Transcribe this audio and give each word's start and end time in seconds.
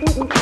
Thank 0.00 0.34
you. 0.34 0.39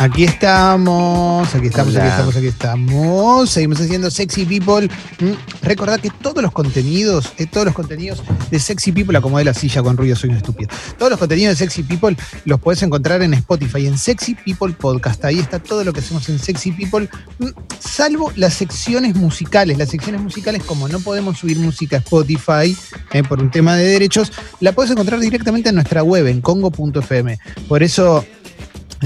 Aquí 0.00 0.22
estamos, 0.22 1.52
aquí 1.52 1.66
estamos, 1.66 1.96
aquí 1.96 2.06
estamos, 2.06 2.36
aquí 2.36 2.46
estamos. 2.46 3.50
Seguimos 3.50 3.80
haciendo 3.80 4.12
Sexy 4.12 4.44
People. 4.44 4.88
Mm, 5.18 5.32
Recordad 5.62 5.98
que 5.98 6.10
todos 6.10 6.40
los 6.40 6.52
contenidos, 6.52 7.32
eh, 7.36 7.46
todos 7.46 7.66
los 7.66 7.74
contenidos 7.74 8.22
de 8.48 8.60
Sexy 8.60 8.92
People, 8.92 9.18
acomodé 9.18 9.44
la 9.44 9.54
silla 9.54 9.82
con 9.82 9.96
ruido, 9.96 10.14
soy 10.14 10.30
un 10.30 10.36
estúpido. 10.36 10.70
Todos 10.98 11.10
los 11.10 11.18
contenidos 11.18 11.58
de 11.58 11.64
Sexy 11.64 11.82
People 11.82 12.16
los 12.44 12.60
puedes 12.60 12.80
encontrar 12.84 13.22
en 13.22 13.34
Spotify, 13.34 13.88
en 13.88 13.98
Sexy 13.98 14.36
People 14.36 14.72
Podcast. 14.72 15.24
Ahí 15.24 15.40
está 15.40 15.58
todo 15.58 15.82
lo 15.82 15.92
que 15.92 15.98
hacemos 15.98 16.28
en 16.28 16.38
Sexy 16.38 16.70
People, 16.70 17.08
mm, 17.40 17.48
salvo 17.80 18.32
las 18.36 18.54
secciones 18.54 19.16
musicales. 19.16 19.78
Las 19.78 19.88
secciones 19.88 20.20
musicales, 20.20 20.62
como 20.62 20.86
no 20.86 21.00
podemos 21.00 21.38
subir 21.38 21.58
música 21.58 21.96
a 21.96 21.98
Spotify 21.98 22.76
eh, 23.12 23.24
por 23.24 23.42
un 23.42 23.50
tema 23.50 23.74
de 23.74 23.84
derechos, 23.84 24.30
la 24.60 24.70
puedes 24.70 24.92
encontrar 24.92 25.18
directamente 25.18 25.70
en 25.70 25.74
nuestra 25.74 26.04
web, 26.04 26.28
en 26.28 26.40
congo.fm. 26.40 27.36
Por 27.66 27.82
eso 27.82 28.24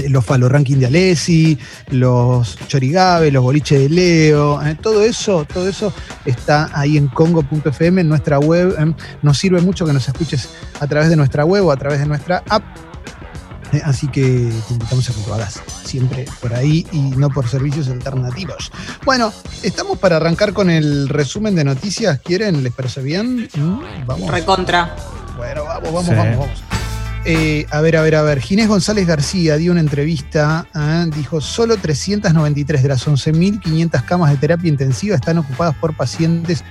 los 0.09 0.25
Falo 0.25 0.49
Ranking 0.49 0.77
de 0.77 0.85
Alessi, 0.87 1.57
los 1.91 2.57
Chorigabe, 2.67 3.31
los 3.31 3.43
Boliche 3.43 3.77
de 3.79 3.89
Leo, 3.89 4.61
eh, 4.61 4.77
todo 4.81 5.03
eso, 5.03 5.45
todo 5.45 5.67
eso 5.67 5.93
está 6.25 6.69
ahí 6.73 6.97
en 6.97 7.07
congo.fm, 7.07 8.01
en 8.01 8.09
nuestra 8.09 8.39
web. 8.39 8.75
eh, 8.77 8.93
nos 9.21 9.37
sirve 9.37 9.61
mucho 9.61 9.85
que 9.85 9.93
nos 9.93 10.07
escuches 10.07 10.49
a 10.79 10.87
través 10.87 11.09
de 11.09 11.15
nuestra 11.15 11.45
web 11.45 11.65
o 11.65 11.71
a 11.71 11.77
través 11.77 11.99
de 11.99 12.05
nuestra 12.05 12.43
app. 12.49 12.63
Eh, 13.71 13.81
así 13.83 14.07
que 14.07 14.21
te 14.67 14.73
invitamos 14.73 15.09
a 15.09 15.13
que 15.13 15.27
lo 15.27 15.33
hagas 15.33 15.59
siempre 15.83 16.25
por 16.41 16.53
ahí 16.53 16.85
y 16.91 16.99
no 16.99 17.29
por 17.29 17.47
servicios 17.49 17.87
alternativos. 17.87 18.71
Bueno, 19.03 19.33
estamos 19.63 19.97
para 19.97 20.17
arrancar 20.17 20.53
con 20.53 20.69
el 20.69 21.09
resumen 21.09 21.55
de 21.55 21.63
noticias. 21.63 22.19
¿Quieren? 22.23 22.61
¿Les 22.63 22.71
parece 22.71 23.01
bien? 23.01 23.49
¿Mm? 23.55 24.05
Vamos. 24.05 24.29
Recontra. 24.29 24.95
Bueno, 25.37 25.63
vamos, 25.65 25.91
vamos, 25.91 26.05
Sí. 26.05 26.11
vamos, 26.15 26.37
vamos. 26.37 26.82
Eh, 27.25 27.65
a 27.71 27.79
ver, 27.79 27.95
a 27.95 28.01
ver, 28.01 28.15
a 28.15 28.21
ver. 28.21 28.41
Ginés 28.41 28.67
González 28.67 29.07
García 29.07 29.55
dio 29.55 29.71
una 29.71 29.79
entrevista, 29.79 30.67
ah, 30.73 31.05
dijo, 31.15 31.39
solo 31.39 31.77
393 31.77 32.83
de 32.83 32.89
las 32.89 33.07
11.500 33.07 34.03
camas 34.05 34.31
de 34.31 34.37
terapia 34.37 34.67
intensiva 34.69 35.15
están 35.15 35.37
ocupadas 35.37 35.75
por 35.75 35.95
pacientes 35.95 36.63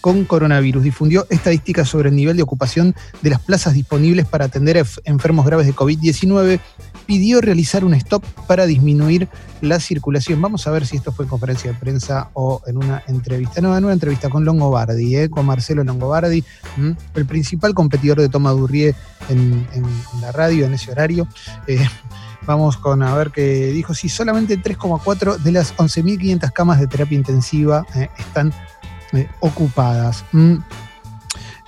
con 0.00 0.24
coronavirus. 0.24 0.84
Difundió 0.84 1.26
estadísticas 1.28 1.88
sobre 1.88 2.10
el 2.10 2.14
nivel 2.16 2.36
de 2.36 2.42
ocupación 2.44 2.94
de 3.20 3.30
las 3.30 3.40
plazas 3.40 3.74
disponibles 3.74 4.26
para 4.26 4.44
atender 4.44 4.78
a 4.78 4.82
enf- 4.82 5.00
enfermos 5.04 5.44
graves 5.44 5.66
de 5.66 5.74
COVID-19. 5.74 6.60
Pidió 7.06 7.40
realizar 7.40 7.84
un 7.84 7.94
stop 7.94 8.24
para 8.46 8.66
disminuir 8.66 9.28
la 9.60 9.80
circulación. 9.80 10.40
Vamos 10.40 10.66
a 10.66 10.70
ver 10.70 10.86
si 10.86 10.96
esto 10.96 11.12
fue 11.12 11.24
en 11.24 11.28
conferencia 11.28 11.72
de 11.72 11.78
prensa 11.78 12.30
o 12.34 12.62
en 12.66 12.76
una 12.76 13.02
entrevista. 13.08 13.60
No, 13.60 13.76
en 13.76 13.84
una 13.84 13.92
entrevista 13.92 14.28
con 14.28 14.44
Longobardi, 14.44 15.16
eh, 15.16 15.30
con 15.30 15.46
Marcelo 15.46 15.84
Longobardi, 15.84 16.44
¿m? 16.78 16.96
el 17.14 17.26
principal 17.26 17.74
competidor 17.74 18.20
de 18.20 18.28
Toma 18.28 18.50
Durrié 18.50 18.94
en, 19.28 19.66
la 20.20 20.32
radio 20.32 20.66
en 20.66 20.74
ese 20.74 20.90
horario. 20.90 21.26
Eh, 21.66 21.86
vamos 22.46 22.76
con 22.76 23.02
a 23.02 23.14
ver 23.14 23.30
qué 23.30 23.66
dijo. 23.72 23.94
Sí, 23.94 24.08
solamente 24.08 24.58
3,4 24.58 25.38
de 25.38 25.52
las 25.52 25.76
11.500 25.76 26.52
camas 26.52 26.80
de 26.80 26.86
terapia 26.86 27.16
intensiva 27.16 27.86
eh, 27.94 28.08
están 28.18 28.52
eh, 29.12 29.28
ocupadas. 29.40 30.24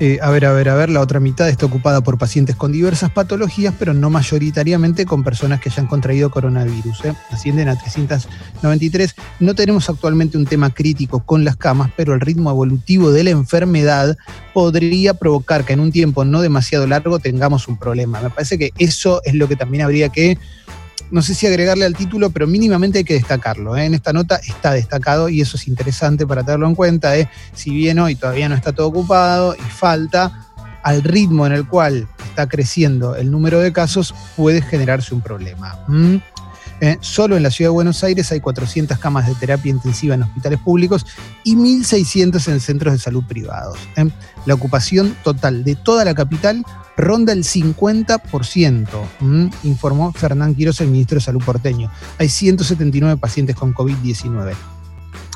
Eh, 0.05 0.19
a 0.21 0.31
ver, 0.31 0.47
a 0.47 0.53
ver, 0.53 0.69
a 0.69 0.75
ver, 0.75 0.91
la 0.91 0.99
otra 0.99 1.21
mitad 1.21 1.49
está 1.49 1.67
ocupada 1.67 2.01
por 2.01 2.19
pacientes 2.19 2.57
con 2.57 2.73
diversas 2.73 3.13
patologías, 3.13 3.73
pero 3.79 3.95
no 3.95 4.11
mayoritariamente 4.11 5.07
con 5.07 5.23
personas 5.23 5.61
que 5.61 5.69
hayan 5.69 5.87
contraído 5.87 6.29
coronavirus. 6.29 7.05
eh. 7.05 7.15
Ascienden 7.31 7.69
a 7.69 7.79
393. 7.79 9.15
No 9.39 9.55
tenemos 9.55 9.89
actualmente 9.89 10.37
un 10.37 10.45
tema 10.45 10.71
crítico 10.71 11.21
con 11.25 11.45
las 11.45 11.57
camas, 11.57 11.93
pero 11.97 12.15
el 12.15 12.21
ritmo 12.21 12.51
evolutivo 12.51 13.13
de 13.13 13.23
la 13.23 13.31
enfermedad 13.31 14.17
podría 14.53 15.15
provocar 15.15 15.65
que 15.65 15.75
en 15.75 15.79
un 15.79 15.93
tiempo 15.93 16.25
no 16.25 16.43
demasiado 16.43 16.85
largo 16.89 17.21
tengamos 17.21 17.69
un 17.69 17.79
problema. 17.79 18.21
Me 18.21 18.31
parece 18.31 18.59
que 18.59 18.73
eso 18.79 19.23
es 19.25 19.35
lo 19.35 19.47
que 19.47 19.55
también 19.55 19.85
habría 19.85 20.09
que, 20.09 20.37
no 21.11 21.21
sé 21.21 21.35
si 21.35 21.47
agregarle 21.47 21.85
al 21.85 21.95
título, 21.95 22.31
pero 22.31 22.47
mínimamente 22.47 22.99
hay 22.99 23.05
que 23.05 23.15
destacarlo. 23.15 23.77
¿eh? 23.77 23.85
En 23.85 23.95
esta 23.95 24.13
nota 24.13 24.37
está 24.37 24.73
destacado 24.73 25.29
y 25.29 25.41
eso 25.41 25.57
es 25.57 25.69
interesante 25.69 26.27
para 26.27 26.43
tenerlo 26.43 26.67
en 26.67 26.75
cuenta. 26.75 27.17
¿eh? 27.17 27.29
Si 27.55 27.71
bien 27.71 27.99
hoy 27.99 28.15
todavía 28.15 28.49
no 28.49 28.55
está 28.55 28.73
todo 28.73 28.89
ocupado 28.89 29.55
y 29.55 29.71
falta, 29.71 30.49
al 30.83 31.03
ritmo 31.03 31.47
en 31.47 31.53
el 31.53 31.67
cual 31.67 32.09
está 32.25 32.49
creciendo 32.49 33.15
el 33.15 33.31
número 33.31 33.61
de 33.61 33.73
casos, 33.73 34.15
puede 34.37 34.63
generarse 34.63 35.15
un 35.15 35.21
problema. 35.21 35.79
Eh, 36.83 36.99
solo 37.01 37.37
en 37.37 37.45
la 37.45 37.51
ciudad 37.53 37.69
de 37.69 37.75
Buenos 37.75 38.03
Aires 38.03 38.33
hay 38.33 38.41
400 38.41 38.99
camas 38.99 39.29
de 39.29 39.37
terapia 39.37 39.71
intensiva 39.71 40.17
en 40.17 40.25
hospitales 40.25 40.59
públicos 40.59 41.07
y 41.45 41.55
1.600 41.55 42.49
en 42.49 42.59
centros 42.59 42.93
de 42.93 42.99
salud 42.99 43.23
privados. 43.23 43.79
¿eh? 43.97 44.11
La 44.47 44.55
ocupación 44.55 45.17
total 45.23 45.63
de 45.63 45.77
toda 45.77 46.05
la 46.05 46.13
capital 46.13 46.65
ronda 46.97 47.33
el 47.33 47.45
50%, 47.45 48.89
¿m? 49.21 49.51
informó 49.63 50.13
Fernán 50.13 50.57
Quiroz, 50.57 50.81
el 50.81 50.89
ministro 50.89 51.19
de 51.19 51.25
Salud 51.25 51.43
porteño. 51.45 51.89
Hay 52.19 52.29
179 52.29 53.17
pacientes 53.17 53.55
con 53.55 53.73
COVID-19. 53.73 54.53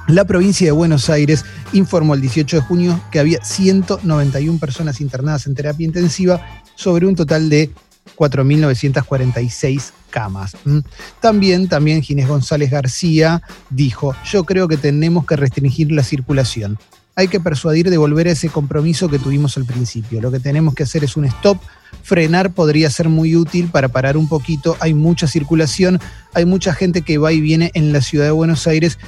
La 0.09 0.25
provincia 0.25 0.67
de 0.67 0.73
Buenos 0.73 1.09
Aires 1.11 1.45
informó 1.73 2.15
el 2.15 2.23
18 2.23 2.57
de 2.57 2.63
junio 2.63 3.01
que 3.13 3.21
había 3.21 3.45
191 3.45 4.59
personas 4.59 5.01
internadas 5.01 5.47
en 5.47 5.55
terapia 5.55 5.87
intensiva 5.87 6.45
sobre 6.75 7.07
un 7.07 7.15
total 7.15 7.49
de 7.49 7.71
4.946 8.17 9.93
camas. 10.16 10.56
¿m? 10.65 10.82
También, 11.21 11.69
también 11.69 12.03
Ginés 12.03 12.27
González 12.27 12.71
García 12.71 13.43
dijo, 13.69 14.16
yo 14.25 14.44
creo 14.44 14.66
que 14.66 14.78
tenemos 14.78 15.27
que 15.27 15.37
restringir 15.37 15.93
la 15.93 16.03
circulación 16.03 16.78
hay 17.19 17.28
que 17.28 17.41
persuadir 17.41 17.88
de 17.88 17.97
volver 17.97 18.28
a 18.28 18.32
ese 18.32 18.50
compromiso 18.50 19.09
que 19.09 19.19
tuvimos 19.19 19.56
al 19.56 19.65
principio. 19.65 20.21
Lo 20.21 20.31
que 20.31 20.38
tenemos 20.38 20.75
que 20.75 20.82
hacer 20.82 21.03
es 21.03 21.16
un 21.16 21.25
stop. 21.25 21.59
Frenar 22.03 22.53
podría 22.53 22.91
ser 22.91 23.09
muy 23.09 23.34
útil 23.34 23.69
para 23.69 23.88
parar 23.88 24.19
un 24.19 24.28
poquito. 24.28 24.77
Hay 24.81 24.93
mucha 24.93 25.27
circulación, 25.27 25.99
hay 26.34 26.44
mucha 26.44 26.75
gente 26.75 27.00
que 27.00 27.16
va 27.16 27.33
y 27.33 27.41
viene 27.41 27.71
en 27.72 27.91
la 27.94 28.03
ciudad 28.03 28.27
de 28.27 28.33
Buenos 28.33 28.66
Aires 28.66 28.98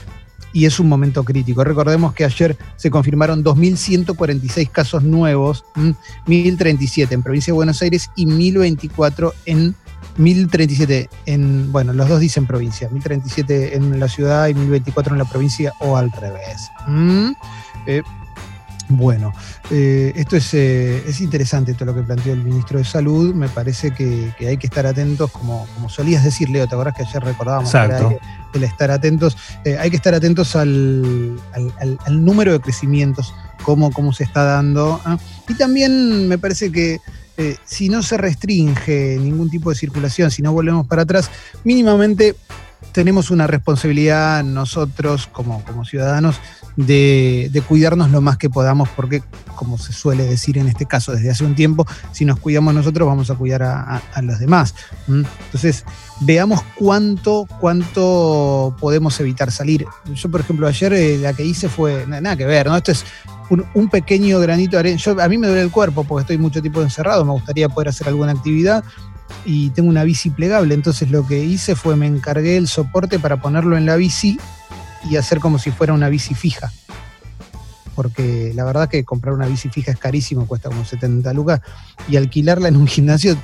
y 0.54 0.64
es 0.64 0.80
un 0.80 0.88
momento 0.88 1.22
crítico. 1.22 1.62
Recordemos 1.64 2.14
que 2.14 2.24
ayer 2.24 2.56
se 2.76 2.90
confirmaron 2.90 3.44
2.146 3.44 4.70
casos 4.70 5.02
nuevos, 5.02 5.64
¿m? 5.76 5.94
1.037 6.26 7.12
en 7.12 7.22
provincia 7.22 7.52
de 7.52 7.56
Buenos 7.56 7.82
Aires 7.82 8.10
y 8.16 8.24
1.024 8.24 9.34
en 9.44 9.74
1037 10.16 11.08
en, 11.26 11.70
bueno, 11.72 11.92
los 11.92 12.08
dos 12.08 12.20
dicen 12.20 12.46
provincia, 12.46 12.88
1037 12.88 13.76
en 13.76 14.00
la 14.00 14.08
ciudad 14.08 14.48
y 14.48 14.54
1024 14.54 15.12
en 15.14 15.18
la 15.18 15.24
provincia 15.24 15.72
o 15.80 15.96
al 15.96 16.10
revés. 16.12 16.68
¿Mm? 16.86 17.30
Eh, 17.86 18.02
bueno, 18.90 19.34
eh, 19.70 20.12
esto 20.16 20.36
es, 20.36 20.54
eh, 20.54 21.04
es 21.06 21.20
interesante 21.20 21.74
todo 21.74 21.86
lo 21.86 21.94
que 21.94 22.02
planteó 22.02 22.32
el 22.32 22.42
ministro 22.42 22.78
de 22.78 22.86
Salud. 22.86 23.34
Me 23.34 23.46
parece 23.48 23.90
que, 23.92 24.32
que 24.38 24.48
hay 24.48 24.56
que 24.56 24.66
estar 24.66 24.86
atentos, 24.86 25.30
como, 25.30 25.66
como 25.74 25.90
solías 25.90 26.24
decir, 26.24 26.48
Leo, 26.48 26.66
¿te 26.66 26.74
acordás 26.74 26.94
que 26.96 27.02
ayer 27.02 27.22
recordábamos 27.22 27.70
que 28.08 28.58
el 28.58 28.64
estar 28.64 28.90
atentos? 28.90 29.36
Eh, 29.66 29.76
hay 29.78 29.90
que 29.90 29.96
estar 29.96 30.14
atentos 30.14 30.56
al, 30.56 31.38
al- 31.52 31.72
al- 31.80 31.98
al 32.06 32.24
número 32.24 32.52
de 32.52 32.60
crecimientos, 32.60 33.34
cómo, 33.62 33.90
cómo 33.92 34.14
se 34.14 34.24
está 34.24 34.42
dando. 34.44 34.98
¿ah? 35.04 35.18
Y 35.46 35.52
también 35.54 36.26
me 36.26 36.38
parece 36.38 36.72
que 36.72 36.98
eh, 37.38 37.56
si 37.64 37.88
no 37.88 38.02
se 38.02 38.16
restringe 38.16 39.16
ningún 39.18 39.48
tipo 39.48 39.70
de 39.70 39.76
circulación, 39.76 40.30
si 40.32 40.42
no 40.42 40.52
volvemos 40.52 40.88
para 40.88 41.02
atrás, 41.02 41.30
mínimamente 41.62 42.34
tenemos 42.92 43.30
una 43.30 43.46
responsabilidad 43.46 44.44
nosotros 44.44 45.28
como, 45.30 45.64
como 45.64 45.84
ciudadanos 45.84 46.40
de, 46.76 47.48
de 47.52 47.60
cuidarnos 47.60 48.10
lo 48.10 48.20
más 48.20 48.36
que 48.38 48.48
podamos, 48.48 48.88
porque 48.90 49.22
como 49.56 49.78
se 49.78 49.92
suele 49.92 50.24
decir 50.24 50.58
en 50.58 50.68
este 50.68 50.86
caso 50.86 51.12
desde 51.12 51.30
hace 51.30 51.44
un 51.44 51.56
tiempo, 51.56 51.84
si 52.12 52.24
nos 52.24 52.38
cuidamos 52.38 52.72
nosotros 52.74 53.08
vamos 53.08 53.30
a 53.30 53.34
cuidar 53.34 53.64
a, 53.64 54.02
los 54.22 54.38
demás. 54.38 54.74
Entonces, 55.08 55.84
veamos 56.20 56.60
cuánto, 56.76 57.46
cuánto 57.60 58.76
podemos 58.80 59.18
evitar 59.20 59.50
salir. 59.50 59.84
Yo, 60.14 60.30
por 60.30 60.40
ejemplo, 60.40 60.68
ayer 60.68 60.92
eh, 60.92 61.18
la 61.18 61.32
que 61.32 61.44
hice 61.44 61.68
fue, 61.68 62.06
na- 62.06 62.20
nada 62.20 62.36
que 62.36 62.46
ver, 62.46 62.68
¿no? 62.68 62.76
Esto 62.76 62.92
es 62.92 63.04
un, 63.50 63.64
un 63.74 63.88
pequeño 63.88 64.38
granito 64.38 64.76
de 64.76 64.80
arena. 64.80 64.98
Yo, 64.98 65.20
a 65.20 65.28
mí 65.28 65.36
me 65.36 65.48
duele 65.48 65.62
el 65.62 65.70
cuerpo 65.72 66.04
porque 66.04 66.22
estoy 66.22 66.38
mucho 66.38 66.60
tiempo 66.60 66.80
encerrado, 66.82 67.24
me 67.24 67.32
gustaría 67.32 67.68
poder 67.68 67.88
hacer 67.88 68.06
alguna 68.06 68.32
actividad 68.32 68.84
y 69.44 69.70
tengo 69.70 69.88
una 69.88 70.04
bici 70.04 70.30
plegable, 70.30 70.74
entonces 70.74 71.10
lo 71.10 71.26
que 71.26 71.44
hice 71.44 71.74
fue 71.74 71.96
me 71.96 72.06
encargué 72.06 72.56
el 72.56 72.68
soporte 72.68 73.18
para 73.18 73.40
ponerlo 73.40 73.76
en 73.76 73.86
la 73.86 73.96
bici 73.96 74.38
y 75.08 75.16
hacer 75.16 75.40
como 75.40 75.58
si 75.58 75.70
fuera 75.70 75.92
una 75.92 76.08
bici 76.08 76.34
fija. 76.34 76.72
Porque 77.98 78.52
la 78.54 78.62
verdad 78.62 78.88
que 78.88 79.02
comprar 79.02 79.34
una 79.34 79.48
bici 79.48 79.70
fija 79.70 79.90
es 79.90 79.98
carísimo, 79.98 80.46
cuesta 80.46 80.68
como 80.68 80.84
70 80.84 81.32
lucas, 81.32 81.60
y 82.08 82.16
alquilarla 82.16 82.68
en 82.68 82.76
un 82.76 82.86
gimnasio 82.86 83.36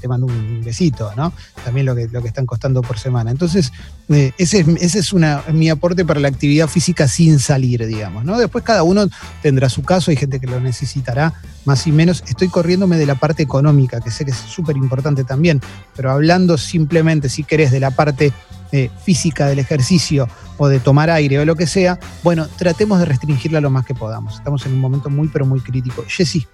te, 0.00 0.08
mando 0.08 0.26
un 0.26 0.60
besito, 0.64 1.12
¿no? 1.16 1.32
También 1.64 1.86
lo 1.86 1.94
que, 1.94 2.08
lo 2.08 2.20
que 2.20 2.26
están 2.26 2.46
costando 2.46 2.82
por 2.82 2.98
semana. 2.98 3.30
Entonces, 3.30 3.70
eh, 4.08 4.32
ese, 4.38 4.58
es, 4.58 4.68
ese 4.80 4.98
es 4.98 5.12
una, 5.12 5.44
mi 5.52 5.70
aporte 5.70 6.04
para 6.04 6.18
la 6.18 6.26
actividad 6.26 6.66
física 6.66 7.06
sin 7.06 7.38
salir, 7.38 7.86
digamos, 7.86 8.24
¿no? 8.24 8.40
Después 8.40 8.64
cada 8.64 8.82
uno 8.82 9.06
tendrá 9.40 9.68
su 9.68 9.84
caso, 9.84 10.10
hay 10.10 10.16
gente 10.16 10.40
que 10.40 10.48
lo 10.48 10.58
necesitará 10.58 11.34
más 11.64 11.86
y 11.86 11.92
menos. 11.92 12.24
Estoy 12.26 12.48
corriéndome 12.48 12.96
de 12.96 13.06
la 13.06 13.14
parte 13.14 13.44
económica, 13.44 14.00
que 14.00 14.10
sé 14.10 14.24
que 14.24 14.32
es 14.32 14.36
súper 14.36 14.76
importante 14.76 15.22
también, 15.22 15.60
pero 15.94 16.10
hablando 16.10 16.58
simplemente, 16.58 17.28
si 17.28 17.44
querés, 17.44 17.70
de 17.70 17.78
la 17.78 17.92
parte 17.92 18.32
eh, 18.72 18.90
física 19.04 19.46
del 19.46 19.58
ejercicio 19.58 20.28
o 20.58 20.68
de 20.68 20.78
tomar 20.78 21.08
aire 21.10 21.38
o 21.38 21.44
lo 21.44 21.56
que 21.56 21.66
sea, 21.66 21.98
bueno, 22.22 22.46
tratemos 22.58 22.98
de 22.98 23.06
restringirla 23.06 23.60
lo 23.60 23.70
más 23.70 23.86
que 23.86 23.94
podamos. 23.94 24.34
Estamos 24.34 24.64
en 24.66 24.74
un 24.74 24.80
momento 24.80 25.08
muy, 25.08 25.28
pero 25.28 25.46
muy 25.46 25.60
crítico. 25.60 26.04
Jessy. 26.06 26.46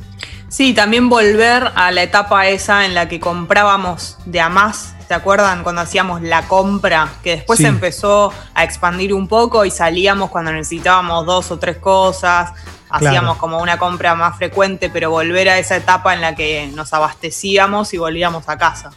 Sí, 0.48 0.74
también 0.74 1.08
volver 1.08 1.72
a 1.74 1.90
la 1.90 2.04
etapa 2.04 2.46
esa 2.46 2.86
en 2.86 2.94
la 2.94 3.08
que 3.08 3.18
comprábamos 3.18 4.16
de 4.24 4.40
a 4.40 4.48
más. 4.48 4.94
¿Se 5.08 5.14
acuerdan 5.14 5.62
cuando 5.62 5.82
hacíamos 5.82 6.22
la 6.22 6.46
compra? 6.46 7.14
Que 7.22 7.36
después 7.36 7.58
se 7.58 7.66
empezó 7.66 8.32
a 8.54 8.64
expandir 8.64 9.12
un 9.12 9.28
poco 9.28 9.64
y 9.64 9.70
salíamos 9.70 10.30
cuando 10.30 10.52
necesitábamos 10.52 11.26
dos 11.26 11.50
o 11.50 11.58
tres 11.58 11.76
cosas. 11.78 12.52
Hacíamos 12.88 13.38
como 13.38 13.60
una 13.60 13.78
compra 13.78 14.14
más 14.14 14.36
frecuente, 14.36 14.88
pero 14.88 15.10
volver 15.10 15.48
a 15.48 15.58
esa 15.58 15.76
etapa 15.76 16.14
en 16.14 16.20
la 16.20 16.34
que 16.34 16.70
nos 16.74 16.92
abastecíamos 16.92 17.92
y 17.92 17.98
volvíamos 17.98 18.48
a 18.48 18.56
casa. 18.56 18.90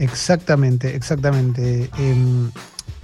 Exactamente, 0.00 0.96
exactamente. 0.96 1.90
Em, 1.98 2.50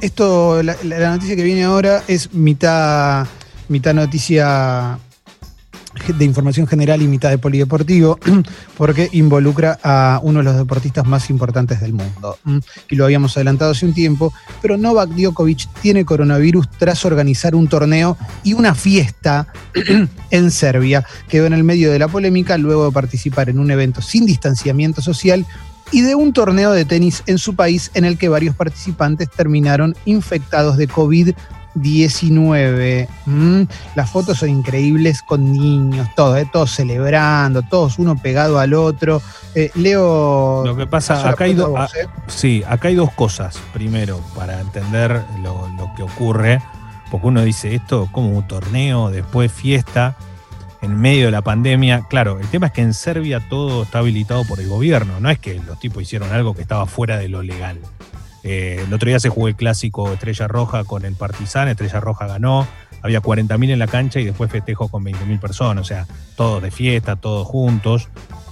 esto, 0.00 0.62
la, 0.62 0.74
noticia 1.10 1.36
que 1.36 1.42
viene 1.42 1.64
ahora 1.64 2.02
es 2.08 2.32
mitad, 2.32 3.26
mitad 3.68 3.92
noticia 3.92 4.98
de 6.06 6.24
información 6.24 6.66
general 6.66 7.02
y 7.02 7.06
mitad 7.06 7.28
de 7.28 7.36
polideportivo, 7.36 8.18
porque 8.78 9.10
involucra 9.12 9.78
a 9.82 10.20
uno 10.22 10.38
de 10.38 10.44
los 10.44 10.56
deportistas 10.56 11.06
más 11.06 11.28
importantes 11.28 11.80
del 11.80 11.92
mundo. 11.92 12.38
Y 12.88 12.96
lo 12.96 13.04
habíamos 13.04 13.36
adelantado 13.36 13.72
hace 13.72 13.84
un 13.84 13.92
tiempo, 13.92 14.32
pero 14.62 14.78
Novak 14.78 15.10
Djokovic 15.10 15.68
tiene 15.82 16.06
coronavirus 16.06 16.70
tras 16.78 17.04
organizar 17.04 17.54
un 17.54 17.68
torneo 17.68 18.16
y 18.42 18.54
una 18.54 18.74
fiesta 18.74 19.48
en 20.30 20.50
Serbia. 20.50 21.04
Quedó 21.28 21.44
en 21.44 21.52
el 21.52 21.64
medio 21.64 21.92
de 21.92 21.98
la 21.98 22.08
polémica 22.08 22.56
luego 22.56 22.86
de 22.86 22.92
participar 22.92 23.50
en 23.50 23.58
un 23.58 23.70
evento 23.70 24.00
sin 24.00 24.24
distanciamiento 24.24 25.02
social 25.02 25.44
y 25.92 26.02
de 26.02 26.14
un 26.14 26.32
torneo 26.32 26.72
de 26.72 26.84
tenis 26.84 27.22
en 27.26 27.38
su 27.38 27.54
país 27.54 27.90
en 27.94 28.04
el 28.04 28.18
que 28.18 28.28
varios 28.28 28.54
participantes 28.54 29.30
terminaron 29.30 29.96
infectados 30.04 30.76
de 30.76 30.88
COVID-19. 30.88 33.08
Mm, 33.26 33.62
las 33.94 34.10
fotos 34.10 34.38
son 34.38 34.50
increíbles 34.50 35.22
con 35.22 35.52
niños, 35.52 36.08
todos, 36.16 36.38
eh, 36.38 36.48
todos 36.52 36.72
celebrando, 36.72 37.62
todos 37.62 37.98
uno 37.98 38.16
pegado 38.16 38.58
al 38.58 38.74
otro. 38.74 39.22
Eh, 39.54 39.70
Leo. 39.74 40.64
Lo 40.66 40.76
que 40.76 40.86
pasa, 40.86 41.28
acá 41.28 41.44
hay, 41.44 41.52
eh. 41.52 42.08
sí, 42.26 42.62
acá 42.66 42.88
hay 42.88 42.96
dos 42.96 43.12
cosas. 43.12 43.58
Primero, 43.72 44.20
para 44.34 44.60
entender 44.60 45.22
lo, 45.42 45.68
lo 45.76 45.94
que 45.94 46.02
ocurre, 46.02 46.60
porque 47.10 47.28
uno 47.28 47.42
dice 47.42 47.74
esto 47.74 48.08
como 48.10 48.30
un 48.30 48.46
torneo, 48.46 49.10
después 49.10 49.52
fiesta 49.52 50.16
en 50.86 50.98
medio 50.98 51.26
de 51.26 51.30
la 51.30 51.42
pandemia. 51.42 52.06
Claro, 52.08 52.40
el 52.40 52.46
tema 52.48 52.68
es 52.68 52.72
que 52.72 52.80
en 52.80 52.94
Serbia 52.94 53.40
todo 53.48 53.82
está 53.82 53.98
habilitado 53.98 54.44
por 54.44 54.60
el 54.60 54.68
gobierno, 54.68 55.20
no 55.20 55.28
es 55.28 55.38
que 55.38 55.60
los 55.66 55.78
tipos 55.78 56.02
hicieron 56.02 56.32
algo 56.32 56.54
que 56.54 56.62
estaba 56.62 56.86
fuera 56.86 57.18
de 57.18 57.28
lo 57.28 57.42
legal. 57.42 57.78
Eh, 58.42 58.82
el 58.86 58.94
otro 58.94 59.08
día 59.08 59.18
se 59.18 59.28
jugó 59.28 59.48
el 59.48 59.56
clásico 59.56 60.12
Estrella 60.12 60.46
Roja 60.46 60.84
con 60.84 61.04
el 61.04 61.14
Partizan, 61.14 61.68
Estrella 61.68 62.00
Roja 62.00 62.26
ganó, 62.26 62.66
había 63.02 63.20
40.000 63.20 63.70
en 63.70 63.78
la 63.78 63.88
cancha 63.88 64.20
y 64.20 64.24
después 64.24 64.50
festejo 64.50 64.88
con 64.88 65.04
20.000 65.04 65.40
personas, 65.40 65.82
o 65.82 65.84
sea, 65.84 66.06
todos 66.36 66.62
de 66.62 66.70
fiesta, 66.70 67.16
todos 67.16 67.46
juntos. 67.46 68.08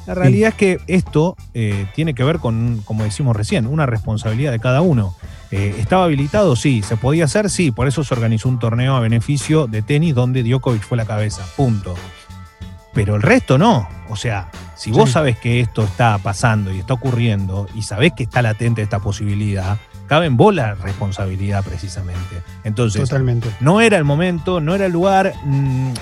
La 0.06 0.14
realidad 0.14 0.50
es 0.50 0.54
que 0.56 0.80
esto 0.86 1.36
eh, 1.54 1.86
tiene 1.94 2.14
que 2.14 2.24
ver 2.24 2.38
con, 2.38 2.82
como 2.84 3.04
decimos 3.04 3.34
recién, 3.34 3.66
una 3.66 3.86
responsabilidad 3.86 4.52
de 4.52 4.60
cada 4.60 4.82
uno. 4.82 5.14
Eh, 5.50 5.76
¿Estaba 5.78 6.04
habilitado? 6.04 6.56
Sí. 6.56 6.82
¿Se 6.82 6.96
podía 6.98 7.24
hacer? 7.24 7.48
Sí. 7.48 7.70
Por 7.70 7.88
eso 7.88 8.04
se 8.04 8.12
organizó 8.12 8.50
un 8.50 8.58
torneo 8.58 8.96
a 8.96 9.00
beneficio 9.00 9.66
de 9.66 9.80
tenis 9.80 10.14
donde 10.14 10.42
Djokovic 10.42 10.82
fue 10.82 10.98
la 10.98 11.06
cabeza. 11.06 11.42
Punto 11.56 11.94
pero 12.94 13.16
el 13.16 13.22
resto 13.22 13.58
no. 13.58 13.88
O 14.08 14.16
sea, 14.16 14.48
si 14.76 14.90
vos 14.92 15.10
sabes 15.10 15.38
que 15.38 15.60
esto 15.60 15.82
está 15.82 16.16
pasando 16.18 16.72
y 16.72 16.78
está 16.78 16.94
ocurriendo 16.94 17.66
y 17.74 17.82
sabés 17.82 18.12
que 18.12 18.22
está 18.22 18.40
latente 18.40 18.82
esta 18.82 19.00
posibilidad, 19.00 19.78
cabe 20.06 20.26
en 20.26 20.36
vos 20.36 20.54
la 20.54 20.74
responsabilidad 20.74 21.64
precisamente. 21.64 22.42
Entonces, 22.64 23.02
Totalmente. 23.02 23.50
no 23.60 23.80
era 23.80 23.96
el 23.96 24.04
momento, 24.04 24.60
no 24.60 24.74
era 24.74 24.86
el 24.86 24.92
lugar, 24.92 25.34
mm, 25.44 25.92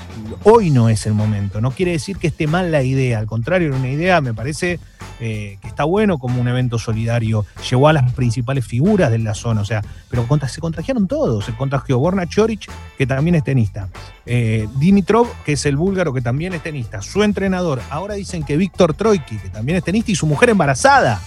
hoy 0.44 0.70
no 0.70 0.88
es 0.88 1.06
el 1.06 1.14
momento. 1.14 1.60
No 1.60 1.70
quiere 1.70 1.92
decir 1.92 2.16
que 2.16 2.28
esté 2.28 2.46
mal 2.46 2.70
la 2.70 2.82
idea, 2.82 3.18
al 3.18 3.26
contrario, 3.26 3.68
era 3.68 3.76
una 3.76 3.90
idea, 3.90 4.20
me 4.20 4.34
parece 4.34 4.80
eh, 5.24 5.58
que 5.60 5.68
está 5.68 5.84
bueno 5.84 6.18
como 6.18 6.40
un 6.40 6.48
evento 6.48 6.80
solidario. 6.80 7.46
Llevó 7.70 7.86
a 7.86 7.92
las 7.92 8.12
principales 8.12 8.66
figuras 8.66 9.08
de 9.08 9.20
la 9.20 9.34
zona, 9.34 9.60
o 9.60 9.64
sea, 9.64 9.80
pero 10.10 10.26
se 10.48 10.60
contagiaron 10.60 11.06
todos. 11.06 11.44
Se 11.44 11.54
contagió 11.54 11.98
Borna 12.00 12.26
Choric, 12.26 12.68
que 12.98 13.06
también 13.06 13.36
es 13.36 13.44
tenista. 13.44 13.88
Eh, 14.26 14.66
Dimitrov, 14.78 15.28
que 15.44 15.52
es 15.52 15.64
el 15.64 15.76
búlgaro, 15.76 16.12
que 16.12 16.22
también 16.22 16.54
es 16.54 16.62
tenista. 16.64 17.02
Su 17.02 17.22
entrenador. 17.22 17.80
Ahora 17.88 18.14
dicen 18.14 18.42
que 18.42 18.56
Víctor 18.56 18.94
Troiki, 18.94 19.38
que 19.38 19.48
también 19.48 19.78
es 19.78 19.84
tenista, 19.84 20.10
y 20.10 20.16
su 20.16 20.26
mujer 20.26 20.50
embarazada. 20.50 21.20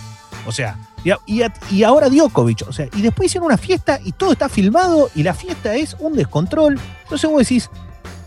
O 0.45 0.51
sea, 0.51 0.77
y, 1.25 1.83
ahora 1.83 2.09
Djokovic. 2.09 2.67
O 2.67 2.73
sea, 2.73 2.87
y 2.95 3.01
después 3.01 3.27
hicieron 3.27 3.47
una 3.47 3.57
fiesta 3.57 3.99
y 4.03 4.11
todo 4.11 4.31
está 4.31 4.49
filmado 4.49 5.09
y 5.15 5.23
la 5.23 5.33
fiesta 5.33 5.75
es 5.75 5.95
un 5.99 6.13
descontrol. 6.13 6.79
Entonces 7.03 7.29
vos 7.29 7.39
decís, 7.39 7.69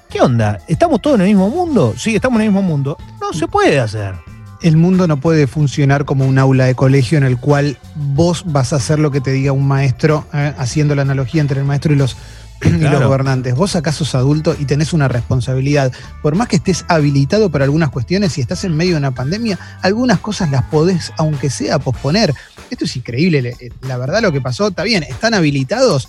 ¿qué 0.08 0.20
onda? 0.20 0.58
¿Estamos 0.68 1.02
todos 1.02 1.16
en 1.16 1.22
el 1.22 1.28
mismo 1.28 1.50
mundo? 1.50 1.94
Sí, 1.96 2.14
estamos 2.14 2.36
en 2.40 2.46
el 2.46 2.52
mismo 2.52 2.62
mundo. 2.62 2.96
No 3.20 3.32
se 3.32 3.48
puede 3.48 3.80
hacer 3.80 4.14
el 4.62 4.76
mundo 4.76 5.06
no 5.06 5.18
puede 5.18 5.46
funcionar 5.46 6.04
como 6.04 6.26
un 6.26 6.38
aula 6.38 6.64
de 6.64 6.74
colegio 6.74 7.18
en 7.18 7.24
el 7.24 7.38
cual 7.38 7.78
vos 7.94 8.44
vas 8.46 8.72
a 8.72 8.76
hacer 8.76 8.98
lo 8.98 9.10
que 9.10 9.20
te 9.20 9.30
diga 9.30 9.52
un 9.52 9.68
maestro, 9.68 10.24
eh, 10.32 10.52
haciendo 10.58 10.94
la 10.94 11.02
analogía 11.02 11.40
entre 11.40 11.60
el 11.60 11.66
maestro 11.66 11.92
y 11.92 11.96
los, 11.96 12.16
los 12.70 13.02
gobernantes. 13.02 13.54
Vos 13.54 13.76
acaso 13.76 14.04
sos 14.04 14.14
adulto 14.14 14.56
y 14.58 14.64
tenés 14.64 14.92
una 14.92 15.08
responsabilidad. 15.08 15.92
Por 16.22 16.34
más 16.34 16.48
que 16.48 16.56
estés 16.56 16.84
habilitado 16.88 17.50
para 17.50 17.64
algunas 17.64 17.90
cuestiones 17.90 18.36
y 18.38 18.40
estás 18.40 18.64
en 18.64 18.76
medio 18.76 18.92
de 18.92 18.98
una 18.98 19.12
pandemia, 19.12 19.58
algunas 19.82 20.18
cosas 20.20 20.50
las 20.50 20.64
podés, 20.64 21.12
aunque 21.18 21.50
sea, 21.50 21.78
posponer. 21.78 22.34
Esto 22.70 22.84
es 22.84 22.96
increíble. 22.96 23.56
Eh, 23.60 23.70
la 23.82 23.96
verdad 23.96 24.22
lo 24.22 24.32
que 24.32 24.40
pasó, 24.40 24.68
está 24.68 24.82
bien, 24.82 25.02
están 25.02 25.34
habilitados. 25.34 26.08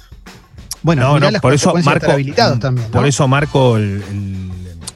Bueno, 0.81 1.19
no, 1.19 1.39
por 1.41 1.53
eso 1.53 1.73
marco, 1.83 2.11
habilitados 2.11 2.59
también. 2.59 2.89
Por 2.89 3.05
eso 3.05 3.27
marco 3.27 3.75
el 3.75 4.01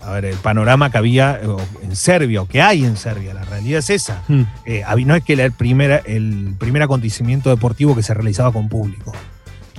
a 0.05 0.11
ver, 0.11 0.25
el 0.25 0.38
panorama 0.38 0.91
que 0.91 0.97
había 0.97 1.39
eh, 1.41 1.47
en 1.81 1.95
Serbia, 1.95 2.41
o 2.41 2.47
que 2.47 2.61
hay 2.61 2.83
en 2.83 2.97
Serbia, 2.97 3.33
la 3.33 3.44
realidad 3.44 3.79
es 3.79 3.89
esa. 3.89 4.21
Hmm. 4.27 4.44
Eh, 4.65 4.83
no 5.05 5.15
es 5.15 5.23
que 5.23 5.33
era 5.33 5.45
el 5.45 5.51
primer, 5.51 6.03
el 6.05 6.55
primer 6.57 6.81
acontecimiento 6.81 7.50
deportivo 7.50 7.95
que 7.95 8.03
se 8.03 8.13
realizaba 8.13 8.51
con 8.51 8.69
público. 8.69 9.13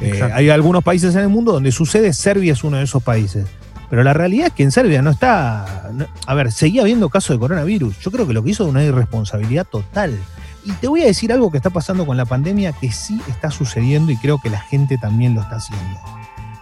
Eh, 0.00 0.20
hay 0.32 0.50
algunos 0.50 0.82
países 0.82 1.14
en 1.14 1.22
el 1.22 1.28
mundo 1.28 1.52
donde 1.52 1.70
sucede, 1.72 2.12
Serbia 2.12 2.52
es 2.52 2.64
uno 2.64 2.78
de 2.78 2.84
esos 2.84 3.02
países. 3.02 3.46
Pero 3.90 4.02
la 4.02 4.12
realidad 4.12 4.48
es 4.48 4.52
que 4.52 4.62
en 4.62 4.72
Serbia 4.72 5.02
no 5.02 5.10
está. 5.10 5.90
a 6.26 6.34
ver, 6.34 6.50
seguía 6.52 6.82
habiendo 6.82 7.08
casos 7.10 7.36
de 7.36 7.38
coronavirus. 7.38 7.98
Yo 8.00 8.10
creo 8.10 8.26
que 8.26 8.32
lo 8.32 8.42
que 8.42 8.50
hizo 8.50 8.64
es 8.64 8.70
una 8.70 8.82
irresponsabilidad 8.82 9.66
total. 9.66 10.18
Y 10.64 10.72
te 10.72 10.88
voy 10.88 11.02
a 11.02 11.06
decir 11.06 11.32
algo 11.32 11.50
que 11.50 11.58
está 11.58 11.70
pasando 11.70 12.06
con 12.06 12.16
la 12.16 12.24
pandemia 12.24 12.72
que 12.72 12.90
sí 12.90 13.20
está 13.28 13.50
sucediendo 13.50 14.10
y 14.10 14.16
creo 14.16 14.40
que 14.40 14.48
la 14.48 14.60
gente 14.60 14.96
también 14.96 15.34
lo 15.34 15.42
está 15.42 15.56
haciendo. 15.56 16.00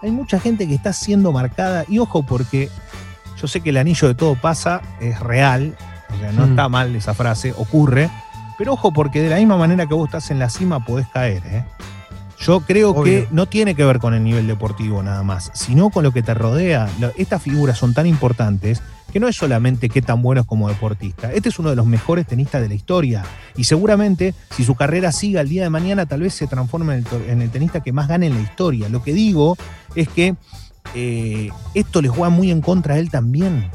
Hay 0.03 0.11
mucha 0.11 0.41
gente 0.41 0.67
que 0.67 0.75
está 0.75 0.93
siendo 0.93 1.31
marcada, 1.31 1.85
y 1.89 2.01
ojo, 2.01 2.25
porque 2.25 2.69
yo 3.41 3.47
sé 3.47 3.61
que 3.61 3.71
el 3.71 3.77
anillo 3.77 4.09
de 4.09 4.15
todo 4.17 4.35
pasa, 4.35 4.83
es 5.01 5.21
real, 5.21 5.77
o 6.13 6.19
sea, 6.19 6.33
no 6.33 6.47
mm. 6.47 6.51
está 6.51 6.69
mal 6.69 6.97
esa 6.97 7.15
frase, 7.15 7.55
ocurre, 7.57 8.11
pero 8.59 8.73
ojo 8.73 8.93
porque 8.93 9.23
de 9.23 9.31
la 9.31 9.37
misma 9.37 9.57
manera 9.57 9.87
que 9.87 9.95
vos 9.95 10.09
estás 10.09 10.33
en 10.33 10.41
la 10.41 10.51
cima 10.51 10.85
podés 10.85 11.07
caer. 11.07 11.43
¿eh? 11.47 11.65
Yo 12.43 12.61
creo 12.61 13.05
que 13.05 13.29
no 13.31 13.47
tiene 13.47 13.77
que 13.77 13.85
ver 13.85 14.01
con 14.01 14.15
el 14.15 14.25
nivel 14.25 14.49
deportivo 14.49 15.01
nada 15.01 15.23
más, 15.23 15.53
sino 15.55 15.91
con 15.91 16.03
lo 16.03 16.13
que 16.13 16.23
te 16.23 16.35
rodea. 16.35 16.89
Estas 17.17 17.41
figuras 17.41 17.79
son 17.79 17.95
tan 17.95 18.07
importantes 18.07 18.83
que 19.13 19.21
no 19.21 19.29
es 19.29 19.37
solamente 19.37 19.89
qué 19.89 20.03
tan 20.03 20.23
bueno 20.23 20.41
es 20.41 20.47
como 20.47 20.69
deportista. 20.69 21.33
Este 21.33 21.51
es 21.51 21.59
uno 21.61 21.71
de 21.71 21.77
los 21.77 21.87
mejores 21.87 22.27
tenistas 22.27 22.61
de 22.61 22.69
la 22.69 22.75
historia. 22.75 23.23
Y 23.57 23.65
seguramente, 23.65 24.35
si 24.57 24.65
su 24.65 24.75
carrera 24.75 25.13
siga 25.13 25.41
el 25.41 25.49
día 25.49 25.63
de 25.63 25.71
mañana, 25.71 26.07
tal 26.07 26.23
vez 26.23 26.35
se 26.35 26.49
transforme 26.49 26.95
en 26.97 27.07
el, 27.13 27.31
en 27.31 27.43
el 27.43 27.51
tenista 27.51 27.81
que 27.81 27.93
más 27.93 28.09
gane 28.09 28.27
en 28.27 28.35
la 28.35 28.41
historia. 28.41 28.89
Lo 28.89 29.05
que 29.05 29.13
digo 29.13 29.57
es 29.95 30.09
que 30.09 30.35
eh, 30.95 31.51
esto 31.75 32.03
le 32.03 32.09
juega 32.09 32.31
muy 32.31 32.51
en 32.51 32.61
contra 32.61 32.95
a 32.95 32.99
él 32.99 33.09
también. 33.09 33.71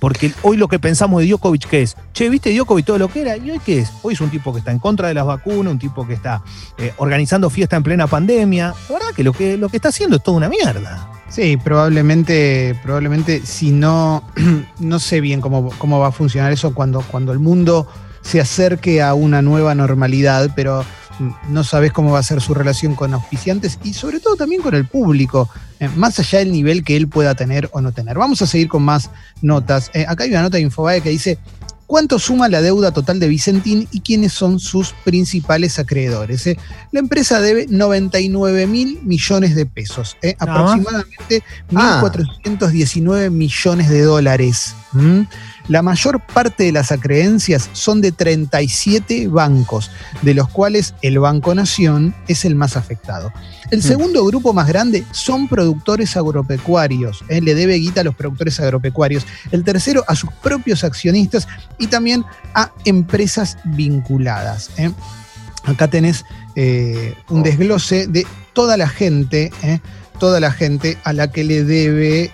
Porque 0.00 0.32
hoy 0.42 0.56
lo 0.56 0.66
que 0.66 0.78
pensamos 0.78 1.20
de 1.20 1.28
Djokovic, 1.28 1.68
¿qué 1.68 1.82
es? 1.82 1.96
Che, 2.14 2.28
¿viste 2.28 2.52
Djokovic 2.52 2.86
todo 2.86 2.98
lo 2.98 3.08
que 3.08 3.20
era? 3.20 3.36
¿Y 3.36 3.50
hoy 3.50 3.60
qué 3.64 3.80
es? 3.80 3.92
Hoy 4.02 4.14
es 4.14 4.20
un 4.20 4.30
tipo 4.30 4.52
que 4.52 4.58
está 4.58 4.72
en 4.72 4.78
contra 4.78 5.08
de 5.08 5.14
las 5.14 5.26
vacunas, 5.26 5.72
un 5.72 5.78
tipo 5.78 6.06
que 6.06 6.14
está 6.14 6.42
eh, 6.78 6.92
organizando 6.96 7.50
fiesta 7.50 7.76
en 7.76 7.82
plena 7.82 8.06
pandemia. 8.06 8.74
La 8.88 8.94
verdad 8.94 9.08
que 9.14 9.22
lo, 9.22 9.32
que 9.32 9.58
lo 9.58 9.68
que 9.68 9.76
está 9.76 9.90
haciendo 9.90 10.16
es 10.16 10.22
toda 10.22 10.38
una 10.38 10.48
mierda. 10.48 11.06
Sí, 11.28 11.56
probablemente, 11.58 12.74
probablemente 12.82 13.42
si 13.44 13.70
no, 13.70 14.24
no 14.80 14.98
sé 14.98 15.20
bien 15.20 15.40
cómo, 15.40 15.70
cómo 15.78 16.00
va 16.00 16.08
a 16.08 16.12
funcionar 16.12 16.50
eso 16.50 16.74
cuando, 16.74 17.02
cuando 17.02 17.32
el 17.32 17.38
mundo 17.38 17.86
se 18.22 18.40
acerque 18.40 19.02
a 19.02 19.14
una 19.14 19.42
nueva 19.42 19.74
normalidad, 19.74 20.50
pero 20.56 20.84
no 21.48 21.64
sabes 21.64 21.92
cómo 21.92 22.12
va 22.12 22.18
a 22.18 22.22
ser 22.22 22.40
su 22.40 22.54
relación 22.54 22.94
con 22.94 23.14
auspiciantes 23.14 23.78
y 23.84 23.94
sobre 23.94 24.20
todo 24.20 24.36
también 24.36 24.62
con 24.62 24.74
el 24.74 24.86
público, 24.86 25.48
eh, 25.78 25.88
más 25.96 26.18
allá 26.18 26.40
del 26.40 26.52
nivel 26.52 26.84
que 26.84 26.96
él 26.96 27.08
pueda 27.08 27.34
tener 27.34 27.68
o 27.72 27.80
no 27.80 27.92
tener. 27.92 28.18
Vamos 28.18 28.42
a 28.42 28.46
seguir 28.46 28.68
con 28.68 28.82
más 28.82 29.10
notas. 29.42 29.90
Eh, 29.94 30.04
acá 30.08 30.24
hay 30.24 30.30
una 30.30 30.42
nota 30.42 30.56
de 30.56 30.62
Infobae 30.62 31.00
que 31.00 31.10
dice, 31.10 31.38
¿cuánto 31.86 32.18
suma 32.18 32.48
la 32.48 32.62
deuda 32.62 32.92
total 32.92 33.20
de 33.20 33.28
Vicentín 33.28 33.88
y 33.90 34.00
quiénes 34.00 34.32
son 34.32 34.58
sus 34.58 34.92
principales 35.04 35.78
acreedores? 35.78 36.46
Eh, 36.46 36.56
la 36.92 37.00
empresa 37.00 37.40
debe 37.40 37.66
99 37.68 38.66
mil 38.66 39.00
millones 39.02 39.54
de 39.54 39.66
pesos, 39.66 40.16
aproximadamente 40.38 41.42
1.419 41.70 43.30
millones 43.30 43.88
de 43.88 44.02
dólares. 44.02 44.74
La 45.68 45.82
mayor 45.82 46.20
parte 46.20 46.64
de 46.64 46.72
las 46.72 46.92
acreencias 46.92 47.70
son 47.72 48.00
de 48.00 48.12
37 48.12 49.28
bancos, 49.28 49.90
de 50.22 50.34
los 50.34 50.48
cuales 50.48 50.94
el 51.02 51.18
Banco 51.18 51.54
Nación 51.54 52.14
es 52.28 52.44
el 52.44 52.54
más 52.54 52.76
afectado. 52.76 53.32
El 53.70 53.80
mm. 53.80 53.82
segundo 53.82 54.24
grupo 54.24 54.52
más 54.52 54.66
grande 54.66 55.04
son 55.12 55.48
productores 55.48 56.16
agropecuarios, 56.16 57.24
¿eh? 57.28 57.40
le 57.40 57.54
debe 57.54 57.74
guita 57.74 58.00
a 58.00 58.04
los 58.04 58.14
productores 58.14 58.58
agropecuarios. 58.60 59.26
El 59.50 59.64
tercero 59.64 60.04
a 60.08 60.16
sus 60.16 60.32
propios 60.42 60.84
accionistas 60.84 61.46
y 61.78 61.86
también 61.86 62.24
a 62.54 62.72
empresas 62.84 63.58
vinculadas. 63.64 64.70
¿eh? 64.76 64.90
Acá 65.64 65.88
tenés 65.88 66.24
eh, 66.56 67.14
un 67.28 67.42
desglose 67.42 68.06
de 68.06 68.26
toda 68.54 68.76
la 68.76 68.88
gente, 68.88 69.52
toda 70.18 70.40
la 70.40 70.50
gente 70.50 70.98
a 71.04 71.12
la 71.12 71.30
que 71.30 71.44
le 71.44 71.64
debe 71.64 72.32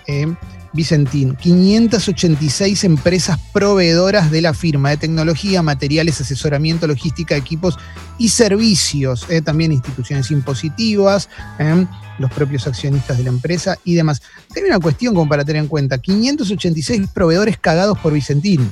Vicentín, 0.73 1.35
586 1.35 2.83
empresas 2.83 3.39
proveedoras 3.53 4.31
de 4.31 4.41
la 4.41 4.53
firma 4.53 4.89
de 4.89 4.97
tecnología, 4.97 5.61
materiales, 5.61 6.21
asesoramiento, 6.21 6.87
logística, 6.87 7.35
equipos 7.35 7.77
y 8.17 8.29
servicios, 8.29 9.25
eh, 9.29 9.41
también 9.41 9.71
instituciones 9.71 10.31
impositivas, 10.31 11.29
eh, 11.59 11.85
los 12.19 12.31
propios 12.31 12.67
accionistas 12.67 13.17
de 13.17 13.23
la 13.23 13.29
empresa 13.29 13.77
y 13.83 13.95
demás. 13.95 14.21
Hay 14.55 14.63
una 14.63 14.79
cuestión 14.79 15.13
como 15.13 15.29
para 15.29 15.45
tener 15.45 15.61
en 15.61 15.67
cuenta, 15.67 15.97
586 15.97 17.09
proveedores 17.13 17.57
cagados 17.57 17.97
por 17.99 18.13
Vicentín. 18.13 18.71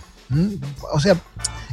O 0.91 0.99
sea, 0.99 1.15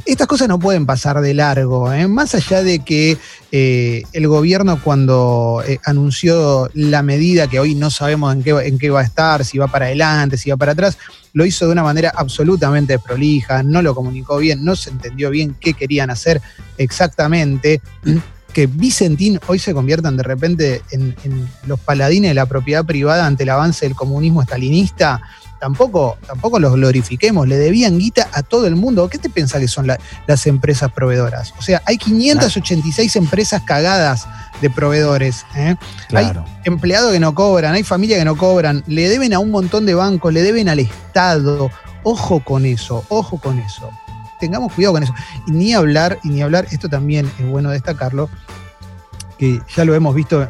estas 0.05 0.27
cosas 0.27 0.47
no 0.47 0.59
pueden 0.59 0.85
pasar 0.85 1.21
de 1.21 1.33
largo, 1.33 1.91
¿eh? 1.91 2.07
más 2.07 2.35
allá 2.35 2.61
de 2.61 2.79
que 2.79 3.17
eh, 3.51 4.03
el 4.11 4.27
gobierno 4.27 4.81
cuando 4.81 5.63
eh, 5.65 5.79
anunció 5.85 6.69
la 6.73 7.01
medida, 7.03 7.47
que 7.47 7.59
hoy 7.59 7.75
no 7.75 7.89
sabemos 7.89 8.33
en 8.33 8.43
qué, 8.43 8.51
en 8.51 8.77
qué 8.77 8.89
va 8.89 9.01
a 9.01 9.03
estar, 9.03 9.45
si 9.45 9.57
va 9.57 9.67
para 9.67 9.85
adelante, 9.85 10.37
si 10.37 10.49
va 10.49 10.57
para 10.57 10.73
atrás, 10.73 10.97
lo 11.31 11.45
hizo 11.45 11.65
de 11.65 11.71
una 11.71 11.83
manera 11.83 12.11
absolutamente 12.15 12.99
prolija, 12.99 13.63
no 13.63 13.81
lo 13.81 13.95
comunicó 13.95 14.37
bien, 14.37 14.63
no 14.63 14.75
se 14.75 14.89
entendió 14.89 15.29
bien 15.29 15.55
qué 15.59 15.73
querían 15.73 16.09
hacer 16.09 16.41
exactamente. 16.77 17.81
Que 18.53 18.67
Vicentín 18.67 19.39
hoy 19.47 19.57
se 19.57 19.73
conviertan 19.73 20.15
de 20.15 20.21
repente 20.21 20.83
en, 20.91 21.15
en 21.23 21.49
los 21.65 21.79
paladines 21.79 22.29
de 22.29 22.35
la 22.35 22.45
propiedad 22.45 22.85
privada 22.85 23.25
ante 23.25 23.41
el 23.41 23.49
avance 23.49 23.83
del 23.83 23.95
comunismo 23.95 24.43
estalinista, 24.43 25.23
tampoco, 25.63 26.17
tampoco 26.27 26.59
los 26.59 26.73
glorifiquemos, 26.73 27.47
le 27.47 27.55
debían 27.55 27.97
guita 27.97 28.27
a 28.33 28.43
todo 28.43 28.67
el 28.67 28.75
mundo. 28.75 29.07
¿Qué 29.07 29.17
te 29.17 29.29
piensa 29.29 29.61
que 29.61 29.69
son 29.69 29.87
las 29.87 30.45
empresas 30.45 30.91
proveedoras? 30.91 31.53
O 31.57 31.61
sea, 31.61 31.81
hay 31.85 31.97
586 31.97 33.15
empresas 33.15 33.61
cagadas 33.61 34.27
de 34.61 34.69
proveedores. 34.69 35.45
¿eh? 35.55 35.77
Hay 36.13 36.33
empleados 36.65 37.13
que 37.13 37.21
no 37.21 37.33
cobran, 37.33 37.75
hay 37.75 37.83
familias 37.83 38.19
que 38.19 38.25
no 38.25 38.35
cobran, 38.35 38.83
le 38.87 39.07
deben 39.07 39.33
a 39.33 39.39
un 39.39 39.51
montón 39.51 39.85
de 39.85 39.93
bancos, 39.93 40.33
le 40.33 40.41
deben 40.41 40.67
al 40.67 40.79
Estado. 40.79 41.71
Ojo 42.03 42.43
con 42.43 42.65
eso, 42.65 43.05
ojo 43.07 43.37
con 43.37 43.57
eso. 43.59 43.89
Tengamos 44.41 44.73
cuidado 44.73 44.95
con 44.95 45.03
eso. 45.03 45.13
Y 45.47 45.51
ni 45.51 45.73
hablar, 45.73 46.19
y 46.25 46.29
ni 46.29 46.41
hablar, 46.41 46.67
esto 46.71 46.89
también 46.89 47.31
es 47.39 47.47
bueno 47.47 47.69
destacarlo, 47.69 48.29
que 49.37 49.61
ya 49.73 49.85
lo 49.85 49.95
hemos 49.95 50.13
visto 50.13 50.45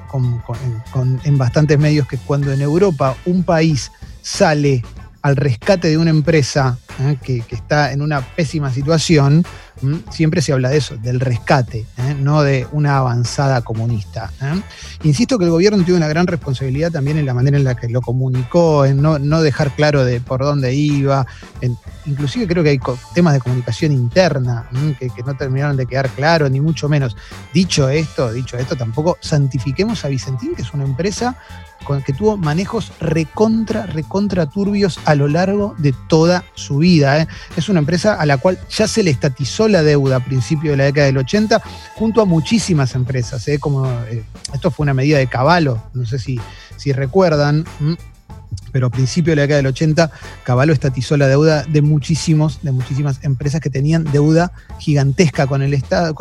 en 1.23 1.37
bastantes 1.37 1.77
medios, 1.77 2.07
que 2.07 2.17
cuando 2.17 2.51
en 2.51 2.63
Europa 2.63 3.15
un 3.25 3.43
país 3.43 3.91
sale 4.23 4.81
al 5.23 5.37
rescate 5.37 5.89
de 5.89 5.97
una 5.97 6.09
empresa 6.09 6.77
¿eh? 6.99 7.17
que, 7.23 7.43
está 7.49 7.93
en 7.93 8.01
una 8.01 8.19
pésima 8.21 8.71
situación, 8.73 9.45
siempre 10.11 10.41
se 10.41 10.51
habla 10.51 10.69
de 10.69 10.77
eso, 10.77 10.97
del 10.97 11.21
rescate, 11.21 11.85
¿eh? 11.97 12.15
no 12.19 12.43
de 12.43 12.67
una 12.73 12.97
avanzada 12.97 13.61
comunista. 13.61 14.33
¿eh? 14.41 14.61
Insisto 15.03 15.39
que 15.39 15.45
el 15.45 15.51
gobierno 15.51 15.81
tiene 15.85 15.95
una 15.97 16.09
gran 16.09 16.27
responsabilidad 16.27 16.91
también 16.91 17.17
en 17.17 17.25
la 17.25 17.33
manera 17.33 17.55
en 17.55 17.63
la 17.63 17.75
que 17.75 17.87
lo 17.87 18.01
comunicó, 18.01 18.85
en 18.85 19.01
no, 19.01 19.41
dejar 19.41 19.71
claro 19.71 20.03
de 20.03 20.19
por 20.19 20.41
dónde 20.41 20.75
iba. 20.75 21.25
inclusive 22.05 22.45
creo 22.45 22.61
que 22.61 22.71
hay 22.71 22.79
temas 23.15 23.33
de 23.33 23.39
comunicación 23.39 23.93
interna 23.93 24.69
que, 24.99 25.09
que, 25.09 25.23
no 25.23 25.35
terminaron 25.35 25.77
de 25.77 25.85
quedar 25.85 26.09
claros, 26.09 26.51
ni 26.51 26.59
mucho 26.59 26.89
menos. 26.89 27.15
Dicho 27.53 27.87
esto, 27.87 28.33
dicho 28.33 28.57
esto, 28.57 28.75
tampoco 28.75 29.17
santifiquemos 29.21 30.03
a 30.03 30.09
Vicentín, 30.09 30.53
que 30.53 30.63
es 30.63 30.73
una 30.73 30.83
empresa 30.83 31.37
que 32.05 32.13
tuvo 32.13 32.37
manejos 32.37 32.91
recontra, 32.99 33.85
recontra 33.85 34.45
turbios 34.45 34.99
a 35.05 35.15
lo 35.15 35.27
largo 35.27 35.75
de 35.77 35.93
toda 36.07 36.43
su 36.55 36.77
vida. 36.77 37.21
¿eh? 37.21 37.27
Es 37.55 37.69
una 37.69 37.79
empresa 37.79 38.15
a 38.15 38.25
la 38.25 38.37
cual 38.37 38.59
ya 38.69 38.87
se 38.87 39.03
le 39.03 39.11
estatizó 39.11 39.67
la 39.67 39.83
deuda 39.83 40.17
a 40.17 40.25
principios 40.25 40.73
de 40.73 40.77
la 40.77 40.83
década 40.85 41.07
del 41.07 41.17
80, 41.17 41.61
junto 41.95 42.21
a 42.21 42.25
muchísimas 42.25 42.95
empresas. 42.95 43.47
¿eh? 43.47 43.59
Como, 43.59 43.87
eh, 44.09 44.23
esto 44.53 44.71
fue 44.71 44.83
una 44.83 44.93
medida 44.93 45.17
de 45.17 45.27
caballo, 45.27 45.79
no 45.93 46.05
sé 46.05 46.19
si, 46.19 46.39
si 46.77 46.91
recuerdan. 46.91 47.65
Pero 48.71 48.87
a 48.87 48.89
principios 48.89 49.33
de 49.33 49.35
la 49.37 49.41
década 49.43 49.57
del 49.57 49.67
80, 49.67 50.11
Caballo 50.43 50.73
estatizó 50.73 51.17
la 51.17 51.27
deuda 51.27 51.63
de 51.63 51.81
muchísimos, 51.81 52.59
de 52.63 52.71
muchísimas 52.71 53.23
empresas 53.23 53.61
que 53.61 53.69
tenían 53.69 54.03
deuda 54.05 54.51
gigantesca 54.79 55.47
con 55.47 55.61
el 55.61 55.73
Estado, 55.73 56.15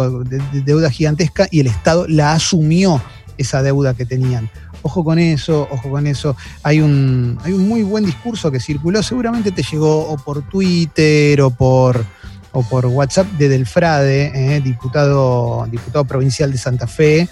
deuda 0.64 0.90
gigantesca, 0.90 1.48
y 1.50 1.60
el 1.60 1.66
Estado 1.66 2.06
la 2.08 2.32
asumió 2.32 3.02
esa 3.38 3.62
deuda 3.62 3.94
que 3.94 4.06
tenían. 4.06 4.50
Ojo 4.82 5.04
con 5.04 5.18
eso, 5.18 5.68
ojo 5.70 5.90
con 5.90 6.06
eso. 6.06 6.36
Hay 6.62 6.80
un, 6.80 7.38
hay 7.44 7.52
un 7.52 7.68
muy 7.68 7.82
buen 7.82 8.04
discurso 8.04 8.50
que 8.50 8.60
circuló, 8.60 9.02
seguramente 9.02 9.52
te 9.52 9.62
llegó 9.62 10.08
o 10.08 10.16
por 10.16 10.42
Twitter 10.48 11.40
o 11.40 11.50
por, 11.50 12.04
o 12.52 12.62
por 12.62 12.86
WhatsApp 12.86 13.26
de 13.32 13.48
Delfrade, 13.48 14.56
eh, 14.56 14.60
diputado, 14.60 15.66
diputado 15.70 16.04
provincial 16.04 16.50
de 16.50 16.58
Santa 16.58 16.86
Fe, 16.86 17.28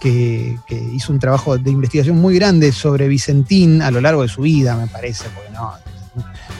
que, 0.00 0.58
hizo 0.92 1.12
un 1.12 1.18
trabajo 1.18 1.58
de 1.58 1.70
investigación 1.70 2.18
muy 2.18 2.34
grande 2.36 2.72
sobre 2.72 3.08
Vicentín 3.08 3.82
a 3.82 3.90
lo 3.90 4.00
largo 4.00 4.22
de 4.22 4.28
su 4.28 4.42
vida, 4.42 4.76
me 4.76 4.86
parece, 4.86 5.24
porque 5.34 5.50
no, 5.50 5.72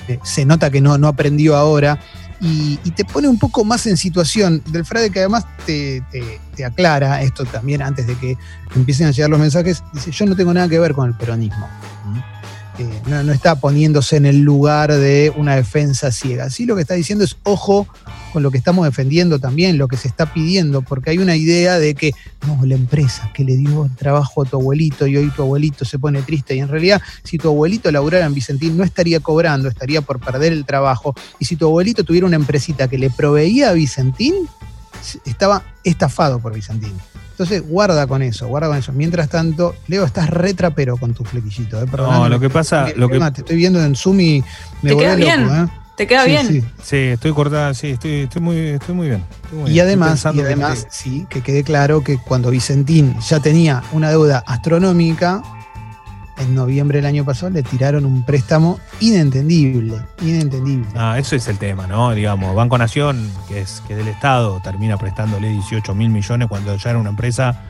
eh, 0.08 0.18
se 0.24 0.44
nota 0.44 0.70
que 0.70 0.80
no, 0.80 0.98
no 0.98 1.08
aprendió 1.08 1.56
ahora 1.56 2.00
y, 2.40 2.76
te 2.92 3.04
pone 3.04 3.28
un 3.28 3.38
poco 3.38 3.64
más 3.64 3.86
en 3.86 3.96
situación. 3.96 4.62
Del 4.66 4.84
Frade 4.84 5.10
que 5.10 5.20
además 5.20 5.46
te, 5.66 6.02
aclara 6.64 7.22
esto 7.22 7.44
también 7.44 7.82
antes 7.82 8.06
de 8.06 8.14
que 8.16 8.36
empiecen 8.74 9.06
a 9.06 9.10
llegar 9.10 9.30
los 9.30 9.40
mensajes, 9.40 9.82
dice, 9.92 10.10
yo 10.10 10.26
no 10.26 10.36
tengo 10.36 10.52
nada 10.52 10.68
que 10.68 10.78
ver 10.78 10.94
con 10.94 11.08
el 11.08 11.14
peronismo. 11.14 11.68
Eh, 12.78 13.02
no, 13.06 13.32
está 13.32 13.54
poniéndose 13.54 14.16
en 14.16 14.26
el 14.26 14.40
lugar 14.40 14.92
de 14.92 15.32
una 15.36 15.54
defensa 15.54 16.10
ciega. 16.10 16.50
Sí 16.50 16.66
lo 16.66 16.74
que 16.74 16.82
está 16.82 16.94
diciendo 16.94 17.24
es, 17.24 17.36
ojo 17.44 17.86
con 18.32 18.42
lo 18.42 18.50
que 18.50 18.58
estamos 18.58 18.84
defendiendo 18.84 19.38
también, 19.38 19.78
lo 19.78 19.86
que 19.86 19.96
se 19.96 20.08
está 20.08 20.32
pidiendo, 20.32 20.82
porque 20.82 21.10
hay 21.10 21.18
una 21.18 21.36
idea 21.36 21.78
de 21.78 21.94
que, 21.94 22.12
no, 22.48 22.66
la 22.66 22.74
empresa 22.74 23.30
que 23.32 23.44
le 23.44 23.56
dio 23.56 23.88
trabajo 23.96 24.42
a 24.42 24.44
tu 24.44 24.56
abuelito 24.56 25.06
y 25.06 25.16
hoy 25.16 25.30
tu 25.30 25.42
abuelito 25.42 25.84
se 25.84 26.00
pone 26.00 26.20
triste, 26.22 26.56
y 26.56 26.58
en 26.58 26.66
realidad 26.66 27.00
si 27.22 27.38
tu 27.38 27.46
abuelito 27.46 27.92
laburara 27.92 28.26
en 28.26 28.34
Vicentín 28.34 28.76
no 28.76 28.82
estaría 28.82 29.20
cobrando, 29.20 29.68
estaría 29.68 30.02
por 30.02 30.18
perder 30.18 30.52
el 30.52 30.64
trabajo, 30.64 31.14
y 31.38 31.44
si 31.44 31.54
tu 31.54 31.66
abuelito 31.66 32.02
tuviera 32.02 32.26
una 32.26 32.34
empresita 32.34 32.88
que 32.88 32.98
le 32.98 33.08
proveía 33.08 33.70
a 33.70 33.72
Vicentín, 33.72 34.34
estaba 35.24 35.62
estafado 35.82 36.38
por 36.38 36.54
Vicentín. 36.54 36.94
Entonces, 37.30 37.66
guarda 37.66 38.06
con 38.06 38.22
eso, 38.22 38.46
guarda 38.46 38.68
con 38.68 38.76
eso. 38.76 38.92
Mientras 38.92 39.28
tanto, 39.28 39.74
Leo, 39.88 40.04
estás 40.04 40.30
retrapero 40.30 40.96
con 40.96 41.14
tu 41.14 41.24
flequillito. 41.24 41.82
¿eh? 41.82 41.86
no, 41.96 42.28
lo 42.28 42.38
que 42.38 42.48
pasa. 42.48 42.86
Lo 42.94 43.08
que... 43.08 43.18
Te 43.18 43.40
estoy 43.40 43.56
viendo 43.56 43.82
en 43.82 43.96
Zoom 43.96 44.20
y 44.20 44.44
me 44.82 44.90
Te 44.90 44.96
queda 44.96 45.14
bien. 45.16 45.48
¿eh? 45.50 45.66
¿Te 45.96 46.06
queda 46.06 46.24
bien? 46.24 46.64
Sí. 46.82 46.96
estoy 46.96 47.32
cortada, 47.32 47.72
sí, 47.72 47.90
estoy, 47.90 48.22
estoy, 48.22 48.42
muy, 48.42 48.56
estoy 48.56 48.94
muy 48.94 49.08
bien. 49.08 49.24
y 49.66 49.78
además, 49.78 50.26
y 50.32 50.40
además 50.40 50.88
sí, 50.90 51.26
que 51.28 51.40
quede 51.40 51.62
claro 51.62 52.02
que 52.02 52.18
cuando 52.18 52.50
Vicentín 52.50 53.16
ya 53.20 53.38
tenía 53.38 53.82
una 53.92 54.10
deuda 54.10 54.42
astronómica, 54.46 55.42
en 56.38 56.54
noviembre 56.54 56.98
del 56.98 57.06
año 57.06 57.24
pasado 57.24 57.50
le 57.50 57.62
tiraron 57.62 58.04
un 58.04 58.24
préstamo 58.24 58.80
inentendible, 59.00 60.00
inentendible. 60.22 60.86
Ah, 60.94 61.18
eso 61.18 61.36
es 61.36 61.46
el 61.48 61.58
tema, 61.58 61.86
¿no? 61.86 62.12
Digamos, 62.12 62.54
Banco 62.54 62.78
Nación, 62.78 63.30
que 63.48 63.60
es 63.60 63.82
que 63.86 63.94
del 63.94 64.08
Estado, 64.08 64.60
termina 64.62 64.96
prestándole 64.96 65.48
18 65.48 65.94
mil 65.94 66.10
millones 66.10 66.48
cuando 66.48 66.76
ya 66.76 66.90
era 66.90 66.98
una 66.98 67.10
empresa 67.10 67.62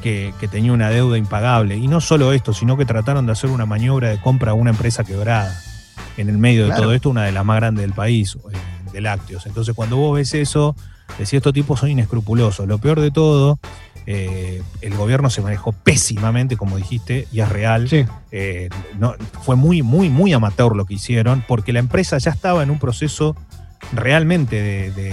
que, 0.00 0.34
tenía 0.50 0.72
una 0.72 0.90
deuda 0.90 1.18
impagable. 1.18 1.76
Y 1.76 1.86
no 1.86 2.00
solo 2.00 2.32
esto, 2.32 2.52
sino 2.52 2.76
que 2.76 2.84
trataron 2.84 3.26
de 3.26 3.32
hacer 3.32 3.50
una 3.50 3.66
maniobra 3.66 4.08
de 4.08 4.20
compra 4.20 4.52
a 4.52 4.54
una 4.54 4.70
empresa 4.70 5.04
quebrada. 5.04 5.58
En 6.16 6.28
el 6.28 6.38
medio 6.38 6.66
de 6.66 6.74
todo 6.74 6.92
esto, 6.92 7.08
una 7.10 7.24
de 7.24 7.32
las 7.32 7.44
más 7.44 7.56
grandes 7.56 7.82
del 7.82 7.92
país, 7.92 8.36
eh, 8.52 8.56
de 8.92 9.00
lácteos. 9.00 9.46
Entonces, 9.46 9.74
cuando 9.74 9.96
vos 9.96 10.16
ves 10.16 10.34
eso, 10.34 10.74
decís, 11.18 11.34
estos 11.34 11.52
tipos 11.52 11.80
son 11.80 11.90
inescrupulosos. 11.90 12.66
Lo 12.66 12.78
peor 12.78 13.00
de 13.00 13.10
todo 13.10 13.58
eh, 14.06 14.62
el 14.80 14.94
gobierno 14.94 15.30
se 15.30 15.42
manejó 15.42 15.72
pésimamente, 15.72 16.56
como 16.56 16.76
dijiste, 16.76 17.26
y 17.32 17.40
es 17.40 17.48
real. 17.48 17.88
Eh, 18.32 18.68
no, 18.98 19.14
fue 19.42 19.56
muy, 19.56 19.82
muy, 19.82 20.08
muy 20.08 20.32
amateur 20.32 20.74
lo 20.74 20.84
que 20.84 20.94
hicieron, 20.94 21.44
porque 21.46 21.72
la 21.72 21.80
empresa 21.80 22.18
ya 22.18 22.30
estaba 22.30 22.62
en 22.62 22.70
un 22.70 22.78
proceso 22.78 23.36
realmente 23.92 24.90
de, 24.90 25.12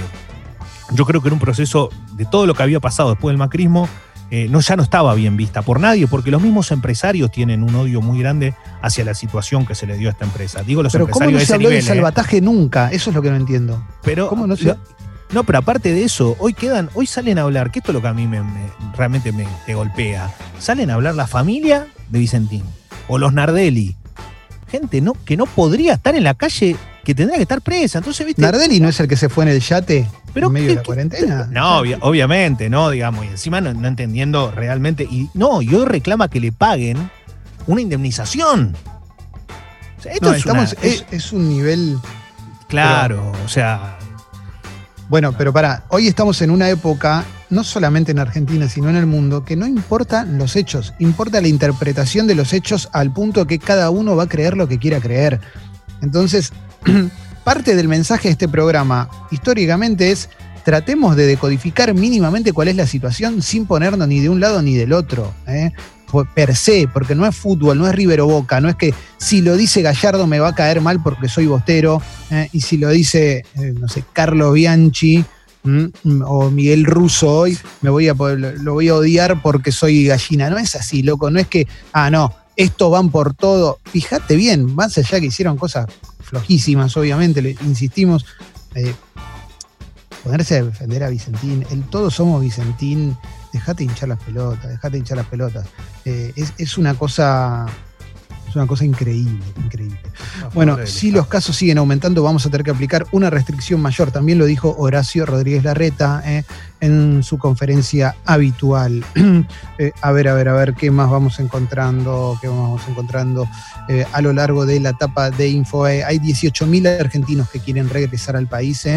yo 0.92 1.06
creo 1.06 1.22
que 1.22 1.30
en 1.30 1.34
un 1.34 1.40
proceso 1.40 1.90
de 2.14 2.26
todo 2.26 2.46
lo 2.46 2.54
que 2.54 2.64
había 2.64 2.80
pasado 2.80 3.10
después 3.10 3.32
del 3.32 3.38
macrismo, 3.38 3.88
eh, 4.30 4.48
no, 4.50 4.60
ya 4.60 4.76
no 4.76 4.84
estaba 4.84 5.14
bien 5.16 5.38
vista 5.38 5.62
por 5.62 5.80
nadie, 5.80 6.08
porque 6.08 6.32
los 6.32 6.42
mismos 6.42 6.72
empresarios 6.72 7.32
tienen 7.32 7.64
un 7.64 7.76
odio 7.76 8.02
muy 8.02 8.20
grande 8.20 8.54
hacia 8.82 9.06
la 9.06 9.14
situación 9.14 9.66
que 9.66 9.74
se 9.74 9.88
le 9.88 9.98
dio 9.98 10.10
a 10.10 10.12
esta 10.12 10.26
empresa. 10.26 10.64
Digo 10.64 10.84
los 10.84 10.92
pero 10.92 11.06
empresarios 11.06 11.32
¿cómo 11.32 11.40
no 11.40 11.46
se 11.46 11.54
habló 11.54 11.70
de 11.70 11.82
salvataje 11.82 12.42
nunca? 12.42 12.92
Eso 12.92 13.10
es 13.10 13.16
lo 13.16 13.22
que 13.22 13.30
no 13.30 13.38
entiendo. 13.38 13.82
Pero 14.04 14.28
¿Cómo 14.28 14.46
no 14.48 14.56
se... 14.56 14.76
No, 15.32 15.44
pero 15.44 15.60
aparte 15.60 15.94
de 15.94 16.04
eso, 16.04 16.36
hoy 16.40 16.54
quedan, 16.54 16.90
hoy 16.94 17.06
salen 17.06 17.38
a 17.38 17.44
hablar, 17.44 17.72
que 17.72 17.80
esto 17.80 17.92
es 17.92 17.96
lo 17.96 18.02
que 18.02 18.08
a 18.08 18.14
mí 18.14 18.28
me, 18.28 18.42
realmente 18.96 19.32
me, 19.32 19.46
golpea. 19.74 20.34
Salen 20.60 20.90
a 20.90 20.96
hablar 20.96 21.16
la 21.16 21.28
familia 21.28 21.88
de 22.10 22.20
Vicentín 22.20 22.64
o 23.08 23.18
los 23.18 23.34
Nardelli. 23.34 23.96
Gente 24.70 25.02
no, 25.02 25.14
que 25.26 25.38
no 25.38 25.46
podría 25.46 25.94
estar 25.94 26.16
en 26.16 26.24
la 26.24 26.34
calle 26.34 26.76
que 27.04 27.16
tendría 27.16 27.38
que 27.38 27.44
estar 27.44 27.62
presa. 27.62 28.00
Entonces, 28.00 28.26
¿viste? 28.26 28.42
Nardelli 28.42 28.80
no 28.80 28.90
es 28.90 29.00
el 29.00 29.08
que 29.08 29.16
se 29.16 29.30
fue 29.30 29.46
en 29.46 29.52
el 29.52 29.62
yate 29.62 30.08
en 30.46 30.52
medio 30.52 30.70
de 30.70 30.76
la 30.76 30.84
cuarentena. 30.84 31.48
No, 31.52 31.80
obviamente, 32.02 32.70
no, 32.70 32.90
digamos, 32.90 33.26
y 33.26 33.30
encima 33.30 33.62
no, 33.62 33.88
entendiendo 33.88 34.52
realmente. 34.52 35.04
Y 35.04 35.30
no, 35.34 35.62
yo 35.62 35.86
reclama 35.86 36.30
que 36.30 36.40
le 36.40 36.52
paguen 36.52 37.10
una 37.66 37.82
indemnización. 37.82 38.76
esto 40.06 40.34
es, 40.34 41.06
es, 41.12 41.32
un 41.32 41.50
nivel. 41.50 41.98
Claro, 42.68 43.32
o 43.44 43.48
sea. 43.48 43.97
Bueno, 45.10 45.34
pero 45.38 45.54
para, 45.54 45.86
hoy 45.88 46.08
estamos 46.08 46.42
en 46.42 46.52
una 46.52 46.70
época, 46.70 47.24
no 47.50 47.64
solamente 47.64 48.12
en 48.12 48.20
Argentina, 48.20 48.68
sino 48.68 48.90
en 48.90 48.98
el 48.98 49.06
mundo, 49.06 49.46
que 49.46 49.56
no 49.56 49.66
importan 49.66 50.38
los 50.38 50.58
hechos, 50.58 50.94
importa 51.00 51.40
la 51.40 51.48
interpretación 51.48 52.28
de 52.28 52.36
los 52.36 52.52
hechos 52.52 52.90
al 52.92 53.14
punto 53.14 53.48
que 53.48 53.58
cada 53.58 53.90
uno 53.90 54.18
va 54.18 54.24
a 54.24 54.28
creer 54.30 54.58
lo 54.58 54.68
que 54.68 54.80
quiera 54.80 55.00
creer. 55.00 55.40
Entonces, 56.02 56.52
parte 57.46 57.76
del 57.78 57.88
mensaje 57.88 58.28
de 58.28 58.34
este 58.34 58.50
programa 58.50 59.10
históricamente 59.32 60.12
es 60.12 60.30
tratemos 60.66 61.16
de 61.16 61.26
decodificar 61.26 61.94
mínimamente 61.94 62.52
cuál 62.52 62.68
es 62.68 62.76
la 62.76 62.86
situación 62.86 63.42
sin 63.42 63.66
ponernos 63.66 64.06
ni 64.10 64.20
de 64.20 64.28
un 64.28 64.42
lado 64.42 64.62
ni 64.62 64.76
del 64.76 64.92
otro. 64.92 65.34
¿eh? 65.48 65.72
Per 66.34 66.56
se, 66.56 66.88
porque 66.88 67.16
no 67.16 67.26
es 67.26 67.36
fútbol, 67.36 67.78
no 67.78 67.86
es 67.86 67.94
Rivero 67.94 68.28
Boca, 68.28 68.62
no 68.62 68.70
es 68.70 68.76
que 68.76 68.94
si 69.18 69.42
lo 69.42 69.58
dice 69.58 69.82
Gallardo 69.82 70.26
me 70.26 70.40
va 70.40 70.50
a 70.50 70.56
caer 70.56 70.80
mal 70.80 71.04
porque 71.04 71.28
soy 71.28 71.48
bostero, 71.48 72.02
¿eh? 72.32 72.48
y 72.54 72.62
si 72.62 72.78
lo 72.78 72.90
dice, 72.90 73.44
eh, 73.56 73.74
no 73.78 73.90
sé, 73.90 74.06
Carlos 74.14 74.54
Bianchi 74.54 75.26
o 76.26 76.50
Miguel 76.50 76.86
Russo 76.86 77.30
hoy, 77.30 77.58
me 77.82 77.90
voy 77.90 78.08
a, 78.08 78.14
lo 78.14 78.74
voy 78.74 78.88
a 78.88 78.96
odiar 78.96 79.42
porque 79.42 79.72
soy 79.72 80.06
gallina. 80.06 80.50
No 80.50 80.58
es 80.58 80.76
así, 80.76 81.04
loco, 81.04 81.30
no 81.30 81.40
es 81.40 81.48
que, 81.48 81.68
ah, 81.92 82.10
no, 82.10 82.34
estos 82.56 82.92
van 82.92 83.10
por 83.10 83.34
todo. 83.34 83.80
Fíjate 83.86 84.36
bien, 84.36 84.74
más 84.76 84.98
allá 84.98 85.20
que 85.20 85.28
hicieron 85.28 85.58
cosas 85.58 85.88
flojísimas, 86.22 86.96
obviamente, 86.98 87.42
le 87.42 87.58
insistimos. 87.62 88.26
Eh, 88.76 88.94
ponerse 90.24 90.58
a 90.58 90.64
defender 90.64 91.04
a 91.04 91.10
Vicentín, 91.10 91.66
el 91.72 91.84
todos 91.84 92.16
somos 92.16 92.42
Vicentín, 92.42 93.18
dejate 93.58 93.84
hinchar 93.84 94.10
las 94.10 94.24
pelotas, 94.24 94.70
dejate 94.70 94.98
hinchar 94.98 95.18
las 95.18 95.28
pelotas. 95.28 95.68
Eh, 96.06 96.34
es, 96.58 96.78
una 96.78 96.94
cosa 96.94 97.66
es 98.48 98.56
una 98.56 98.68
cosa 98.68 98.86
increíble, 98.86 99.44
increíble. 99.58 100.00
Bueno, 100.54 100.78
si 100.86 101.12
los 101.12 101.28
casos 101.28 101.56
siguen 101.56 101.78
aumentando, 101.78 102.24
vamos 102.24 102.46
a 102.46 102.50
tener 102.50 102.64
que 102.64 102.72
aplicar 102.72 103.06
una 103.12 103.30
restricción 103.30 103.82
mayor. 103.82 104.12
También 104.12 104.38
lo 104.38 104.46
dijo 104.46 104.76
Horacio 104.78 105.26
Rodríguez 105.26 105.64
Larreta 105.64 106.22
eh, 106.26 106.44
en 106.80 107.24
su 107.24 107.38
conferencia 107.38 108.16
habitual. 108.26 109.04
Eh, 109.80 109.92
a 110.02 110.12
ver, 110.12 110.28
a 110.28 110.34
ver, 110.34 110.50
a 110.50 110.54
ver 110.54 110.74
qué 110.74 110.90
más 110.90 111.08
vamos 111.08 111.40
encontrando, 111.40 112.36
qué 112.42 112.48
vamos 112.48 112.82
encontrando 112.88 113.48
eh, 113.88 114.08
a 114.12 114.22
lo 114.22 114.34
largo 114.34 114.66
de 114.66 114.80
la 114.80 114.90
etapa 114.90 115.30
de 115.30 115.50
Infoe. 115.50 116.04
Hay 116.04 116.18
18.000 116.18 117.00
argentinos 117.00 117.48
que 117.52 117.60
quieren 117.60 117.88
regresar 117.88 118.36
al 118.36 118.48
país. 118.48 118.88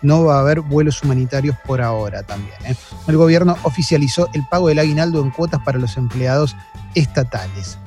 No 0.00 0.24
va 0.24 0.36
a 0.36 0.40
haber 0.40 0.60
vuelos 0.60 1.02
humanitarios 1.02 1.56
por 1.66 1.80
ahora 1.80 2.22
también. 2.22 2.54
El 3.08 3.16
gobierno 3.16 3.56
oficializó 3.64 4.28
el 4.32 4.46
pago 4.46 4.68
del 4.68 4.78
aguinaldo 4.78 5.20
en 5.22 5.30
cuotas 5.30 5.60
para 5.64 5.80
los 5.80 5.96
empleados 5.96 6.54
estatales. 6.94 7.78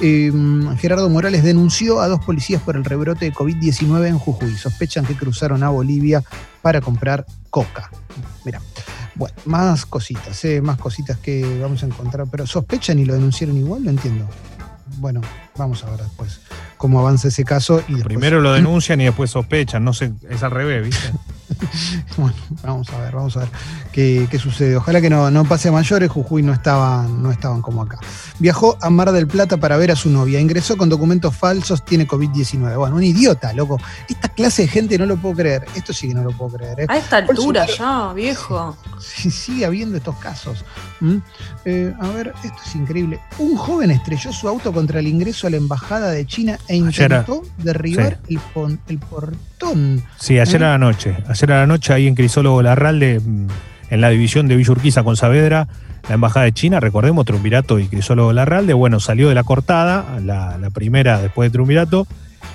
Em, 0.00 0.76
Gerardo 0.76 1.08
Morales 1.08 1.44
denunció 1.44 2.00
a 2.00 2.08
dos 2.08 2.24
policías 2.24 2.60
por 2.62 2.76
el 2.76 2.84
rebrote 2.84 3.26
de 3.26 3.32
COVID-19 3.32 4.08
en 4.08 4.18
Jujuy. 4.18 4.56
Sospechan 4.56 5.04
que 5.04 5.14
cruzaron 5.14 5.62
a 5.62 5.68
Bolivia 5.68 6.22
para 6.62 6.80
comprar 6.80 7.26
coca. 7.50 7.90
Mira, 8.44 8.60
bueno, 9.14 9.34
más 9.44 9.86
cositas, 9.86 10.44
eh, 10.44 10.60
más 10.60 10.78
cositas 10.78 11.18
que 11.18 11.58
vamos 11.60 11.82
a 11.82 11.86
encontrar, 11.86 12.26
pero 12.30 12.46
sospechan 12.46 12.98
y 12.98 13.04
lo 13.04 13.14
denunciaron 13.14 13.56
igual, 13.56 13.84
lo 13.84 13.90
entiendo. 13.90 14.28
Bueno, 14.98 15.20
vamos 15.56 15.82
a 15.84 15.90
ver 15.90 16.00
después 16.00 16.40
cómo 16.76 16.98
avanza 17.00 17.28
ese 17.28 17.44
caso. 17.44 17.82
Y 17.88 18.02
Primero 18.02 18.40
lo 18.40 18.52
denuncian 18.52 19.00
y 19.00 19.04
después 19.04 19.30
sospechan, 19.30 19.84
no 19.84 19.92
sé, 19.92 20.12
es 20.28 20.42
al 20.42 20.50
revés, 20.50 20.84
¿viste? 20.84 21.10
bueno, 22.16 22.34
vamos 22.62 22.88
a 22.90 22.98
ver, 22.98 23.14
vamos 23.14 23.36
a 23.36 23.40
ver 23.40 23.48
qué, 23.92 24.38
sucede. 24.38 24.76
Ojalá 24.76 25.00
que 25.00 25.10
no, 25.10 25.30
no, 25.30 25.44
pase 25.44 25.68
a 25.68 25.72
mayores, 25.72 26.10
Jujuy 26.10 26.42
no 26.42 26.52
estaban, 26.52 27.22
no 27.22 27.30
estaban 27.30 27.62
como 27.62 27.82
acá. 27.82 27.98
Viajó 28.38 28.76
a 28.80 28.90
Mar 28.90 29.12
del 29.12 29.26
Plata 29.26 29.56
para 29.56 29.76
ver 29.76 29.90
a 29.90 29.96
su 29.96 30.10
novia, 30.10 30.40
ingresó 30.40 30.76
con 30.76 30.88
documentos 30.88 31.36
falsos, 31.36 31.84
tiene 31.84 32.06
COVID-19. 32.06 32.76
Bueno, 32.76 32.96
un 32.96 33.02
idiota, 33.02 33.52
loco. 33.52 33.78
Esta 34.08 34.28
clase 34.28 34.62
de 34.62 34.68
gente 34.68 34.98
no 34.98 35.06
lo 35.06 35.16
puedo 35.16 35.36
creer. 35.36 35.66
Esto 35.74 35.92
sí 35.92 36.08
que 36.08 36.14
no 36.14 36.22
lo 36.22 36.32
puedo 36.32 36.56
creer. 36.56 36.80
¿eh? 36.80 36.86
A 36.88 36.96
esta 36.96 37.18
altura 37.18 37.66
ya, 37.66 38.12
viejo. 38.12 38.76
Sí, 39.04 39.30
sigue 39.30 39.66
habiendo 39.66 39.96
estos 39.96 40.16
casos. 40.16 40.64
Eh, 41.64 41.92
a 42.00 42.08
ver, 42.08 42.32
esto 42.42 42.58
es 42.64 42.74
increíble. 42.74 43.20
Un 43.38 43.56
joven 43.56 43.90
estrelló 43.90 44.32
su 44.32 44.48
auto 44.48 44.72
contra 44.72 45.00
el 45.00 45.06
ingreso 45.06 45.46
a 45.46 45.50
la 45.50 45.56
embajada 45.56 46.10
de 46.10 46.26
China 46.26 46.58
e 46.68 46.76
intentó 46.76 47.42
derribar 47.58 48.18
el, 48.28 48.40
el, 48.88 48.98
portón. 48.98 50.02
Sí, 50.18 50.38
ayer 50.38 50.62
¿Eh? 50.62 50.64
a 50.64 50.68
la 50.70 50.78
noche. 50.78 51.16
Ayer 51.28 51.52
a 51.52 51.60
la 51.60 51.66
noche 51.66 51.92
ahí 51.92 52.06
en 52.06 52.14
Crisólogo 52.14 52.62
Larralde, 52.62 53.20
mm, 53.20 53.46
en 53.90 54.00
la 54.00 54.08
división 54.08 54.48
de 54.48 54.56
Villurquiza 54.56 55.04
con 55.04 55.16
Saavedra, 55.16 55.68
la 56.08 56.14
embajada 56.14 56.44
de 56.44 56.52
China, 56.52 56.80
recordemos, 56.80 57.24
Triunvirato 57.24 57.78
y 57.78 57.86
Crisólogo 57.86 58.32
Larralde, 58.32 58.74
bueno, 58.74 59.00
salió 59.00 59.28
de 59.28 59.34
la 59.34 59.42
cortada, 59.42 60.18
la, 60.20 60.58
primera 60.72 61.20
después 61.20 61.50
de 61.50 61.52
Triunvirato, 61.52 62.06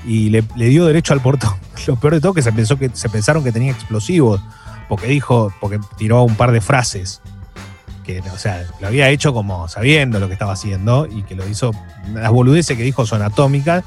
y 0.06 0.30
le, 0.30 0.44
dio 0.56 0.86
derecho 0.86 1.14
al 1.14 1.22
portón. 1.22 1.54
Lo 1.88 1.96
peor 1.96 2.14
de 2.14 2.22
todo 2.22 2.34
que 2.34 2.42
se 2.42 2.52
pensó 2.52 2.78
que 2.78 2.90
se 2.94 3.10
pensaron 3.10 3.44
que 3.44 3.52
tenía 3.52 3.72
explosivos, 3.72 4.42
porque 4.90 5.08
dijo, 5.08 5.54
porque 5.62 5.80
tiró 5.98 6.24
un 6.24 6.36
par 6.36 6.52
de 6.52 6.60
frases 6.60 7.22
que, 8.04 8.20
o 8.22 8.38
sea, 8.38 8.66
lo 8.82 8.88
había 8.88 9.10
hecho 9.10 9.34
como 9.34 9.70
sabiendo 9.70 10.20
lo 10.20 10.28
que 10.28 10.34
estaba 10.34 10.54
haciendo 10.54 11.08
y 11.10 11.22
que 11.24 11.36
lo 11.36 11.48
hizo, 11.48 11.72
las 12.12 12.32
boludeces 12.32 12.76
que 12.76 12.84
dijo 12.84 13.06
son 13.06 13.22
atómicas. 13.22 13.84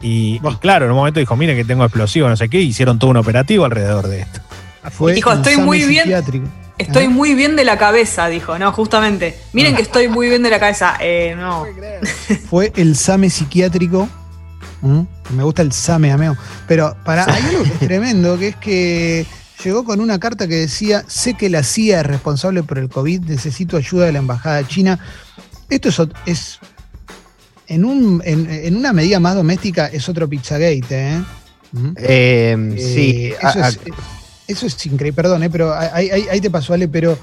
Y, 0.00 0.38
claro, 0.60 0.84
en 0.84 0.92
un 0.92 0.98
momento 0.98 1.18
dijo, 1.18 1.34
miren 1.34 1.56
que 1.56 1.64
tengo 1.64 1.82
explosivo, 1.84 2.28
no 2.28 2.36
sé 2.36 2.48
qué, 2.48 2.60
hicieron 2.60 2.98
todo 2.98 3.10
un 3.10 3.16
operativo 3.16 3.64
alrededor 3.64 4.06
de 4.06 4.20
esto. 4.20 4.40
dijo, 5.14 5.32
estoy 5.32 5.56
muy 5.56 5.84
bien. 5.84 6.12
Estoy 6.76 7.08
muy 7.08 7.34
bien 7.34 7.56
de 7.56 7.64
la 7.64 7.76
cabeza, 7.76 8.28
dijo, 8.28 8.56
no, 8.56 8.70
justamente. 8.70 9.36
Miren 9.52 9.74
que 9.74 9.82
estoy 9.82 10.06
muy 10.06 10.28
bien 10.28 10.44
de 10.44 10.50
la 10.50 10.60
cabeza. 10.60 10.96
Eh, 11.00 11.34
no. 11.36 11.64
Fue 12.50 12.72
el 12.76 12.96
SAME 12.96 13.30
psiquiátrico. 13.30 14.08
Me 14.82 15.42
gusta 15.42 15.62
el 15.62 15.72
SAME, 15.72 16.12
ameo. 16.12 16.36
Pero 16.68 16.96
para, 17.04 17.24
hay 17.24 17.42
algo 17.42 17.64
que 17.64 17.70
es 17.70 17.78
tremendo, 17.80 18.38
que 18.38 18.48
es 18.48 18.56
que 18.56 19.26
llegó 19.62 19.84
con 19.84 20.00
una 20.00 20.18
carta 20.18 20.46
que 20.46 20.56
decía, 20.56 21.04
sé 21.06 21.34
que 21.34 21.48
la 21.48 21.62
CIA 21.62 22.00
es 22.00 22.06
responsable 22.06 22.62
por 22.62 22.78
el 22.78 22.88
COVID, 22.88 23.22
necesito 23.22 23.76
ayuda 23.76 24.06
de 24.06 24.12
la 24.12 24.18
Embajada 24.18 24.66
China. 24.66 24.98
Esto 25.68 26.08
es, 26.26 26.58
en, 27.66 27.84
un, 27.84 28.22
en, 28.24 28.76
una 28.76 28.92
medida 28.92 29.20
más 29.20 29.34
doméstica, 29.34 29.86
es 29.86 30.08
otro 30.08 30.28
Pizzagate, 30.28 30.86
¿eh? 30.90 31.24
eh 31.96 32.76
sí. 32.78 33.32
Eso, 34.46 34.66
es, 34.66 34.86
increíble, 34.86 35.12
perdón, 35.12 35.42
¿eh? 35.42 35.50
pero 35.50 35.74
ahí, 35.74 36.40
te 36.40 36.50
pasó, 36.50 36.72
Ale, 36.72 36.88
pero 36.88 37.18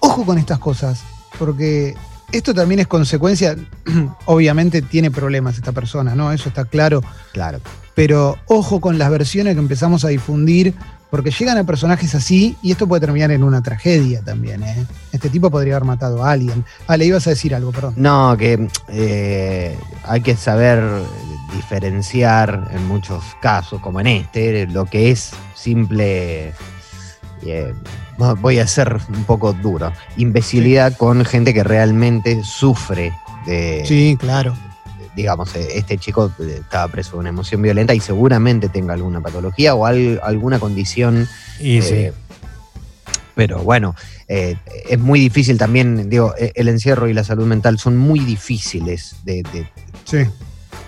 ojo 0.00 0.24
con 0.24 0.38
estas 0.38 0.58
cosas, 0.58 1.02
porque 1.38 1.94
esto 2.32 2.54
también 2.54 2.80
es 2.80 2.86
consecuencia, 2.86 3.56
obviamente 4.24 4.80
tiene 4.80 5.10
problemas 5.10 5.56
esta 5.56 5.72
persona, 5.72 6.14
¿no? 6.14 6.32
Eso 6.32 6.48
está 6.48 6.64
claro. 6.64 7.02
Claro. 7.32 7.60
Pero 7.94 8.38
ojo 8.46 8.80
con 8.80 8.98
las 8.98 9.10
versiones 9.10 9.54
que 9.54 9.60
empezamos 9.60 10.04
a 10.04 10.08
difundir 10.08 10.74
porque 11.10 11.30
llegan 11.30 11.58
a 11.58 11.64
personajes 11.64 12.14
así 12.14 12.56
y 12.62 12.72
esto 12.72 12.86
puede 12.86 13.00
terminar 13.00 13.30
en 13.30 13.44
una 13.44 13.62
tragedia 13.62 14.22
también. 14.22 14.62
¿eh? 14.62 14.86
Este 15.12 15.30
tipo 15.30 15.50
podría 15.50 15.76
haber 15.76 15.86
matado 15.86 16.24
a 16.24 16.32
alguien. 16.32 16.64
Ah, 16.86 16.96
le 16.96 17.06
ibas 17.06 17.26
a 17.26 17.30
decir 17.30 17.54
algo, 17.54 17.72
perdón. 17.72 17.94
No, 17.96 18.36
que 18.36 18.68
eh, 18.88 19.76
hay 20.04 20.20
que 20.22 20.36
saber 20.36 20.82
diferenciar 21.54 22.68
en 22.72 22.86
muchos 22.88 23.22
casos, 23.40 23.80
como 23.80 24.00
en 24.00 24.08
este, 24.08 24.66
lo 24.66 24.86
que 24.86 25.10
es 25.10 25.30
simple. 25.54 26.52
Eh, 27.46 27.74
voy 28.40 28.58
a 28.58 28.66
ser 28.66 28.98
un 29.08 29.24
poco 29.24 29.52
duro. 29.52 29.92
Imbecilidad 30.16 30.96
con 30.96 31.24
gente 31.24 31.54
que 31.54 31.62
realmente 31.62 32.42
sufre 32.42 33.12
de. 33.46 33.84
Sí, 33.86 34.16
claro 34.18 34.54
digamos, 35.14 35.54
eh, 35.54 35.68
este 35.74 35.98
chico 35.98 36.32
eh, 36.40 36.58
estaba 36.60 36.88
preso 36.88 37.12
de 37.12 37.18
una 37.18 37.28
emoción 37.28 37.62
violenta 37.62 37.94
y 37.94 38.00
seguramente 38.00 38.68
tenga 38.68 38.94
alguna 38.94 39.20
patología 39.20 39.74
o 39.74 39.86
alguna 39.86 40.58
condición. 40.58 41.28
Y 41.60 41.82
sí. 41.82 41.94
Eh, 41.94 42.12
pero 43.34 43.64
bueno, 43.64 43.96
es 44.28 44.98
muy 45.00 45.18
difícil 45.18 45.58
también, 45.58 46.08
digo, 46.08 46.34
el 46.38 46.68
encierro 46.68 47.08
y 47.08 47.12
la 47.12 47.24
salud 47.24 47.46
mental 47.46 47.80
son 47.80 47.96
muy 47.96 48.20
difíciles 48.20 49.16
de, 49.24 49.42
sí. 50.04 50.18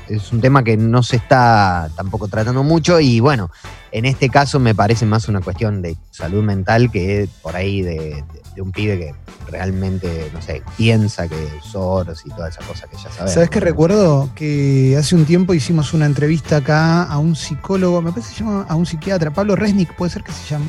Es 0.08 0.32
un 0.32 0.40
tema 0.40 0.62
que 0.62 0.76
no 0.76 1.02
se 1.02 1.16
está 1.16 1.90
tampoco 1.96 2.28
tratando 2.28 2.62
mucho 2.62 3.00
y 3.00 3.18
bueno, 3.18 3.50
en 3.90 4.04
este 4.04 4.28
caso 4.28 4.60
me 4.60 4.76
parece 4.76 5.06
más 5.06 5.26
una 5.26 5.40
cuestión 5.40 5.82
de 5.82 5.96
salud 6.12 6.44
mental 6.44 6.92
que 6.92 7.28
por 7.42 7.56
ahí 7.56 7.82
de 7.82 8.22
un 8.62 8.72
pibe 8.72 8.98
que 8.98 9.14
realmente, 9.50 10.30
no 10.32 10.42
sé, 10.42 10.62
piensa 10.76 11.28
que 11.28 11.36
Soros 11.62 12.22
y 12.24 12.30
toda 12.30 12.48
esa 12.48 12.60
cosa 12.62 12.86
que 12.86 12.96
ya 12.96 13.10
sabes. 13.10 13.34
¿Sabes 13.34 13.50
qué 13.50 13.60
recuerdo? 13.60 14.30
Que 14.34 14.96
hace 14.98 15.14
un 15.14 15.24
tiempo 15.24 15.54
hicimos 15.54 15.92
una 15.94 16.06
entrevista 16.06 16.58
acá 16.58 17.04
a 17.04 17.18
un 17.18 17.36
psicólogo, 17.36 18.02
me 18.02 18.10
parece 18.10 18.30
que 18.30 18.34
se 18.36 18.44
llama 18.44 18.66
a 18.68 18.74
un 18.74 18.86
psiquiatra, 18.86 19.32
Pablo 19.32 19.56
Resnick, 19.56 19.94
puede 19.94 20.10
ser 20.10 20.22
que 20.22 20.32
se 20.32 20.48
llame, 20.48 20.66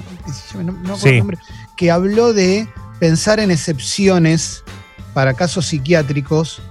no, 0.64 0.72
no 0.72 0.98
el 1.04 1.18
nombre, 1.18 1.38
que 1.76 1.92
habló 1.92 2.34
de 2.34 2.68
pensar 3.00 3.40
en 3.40 3.52
excepciones 3.52 4.64
para 5.14 5.34
casos 5.34 5.66
psiquiátricos 5.68 6.62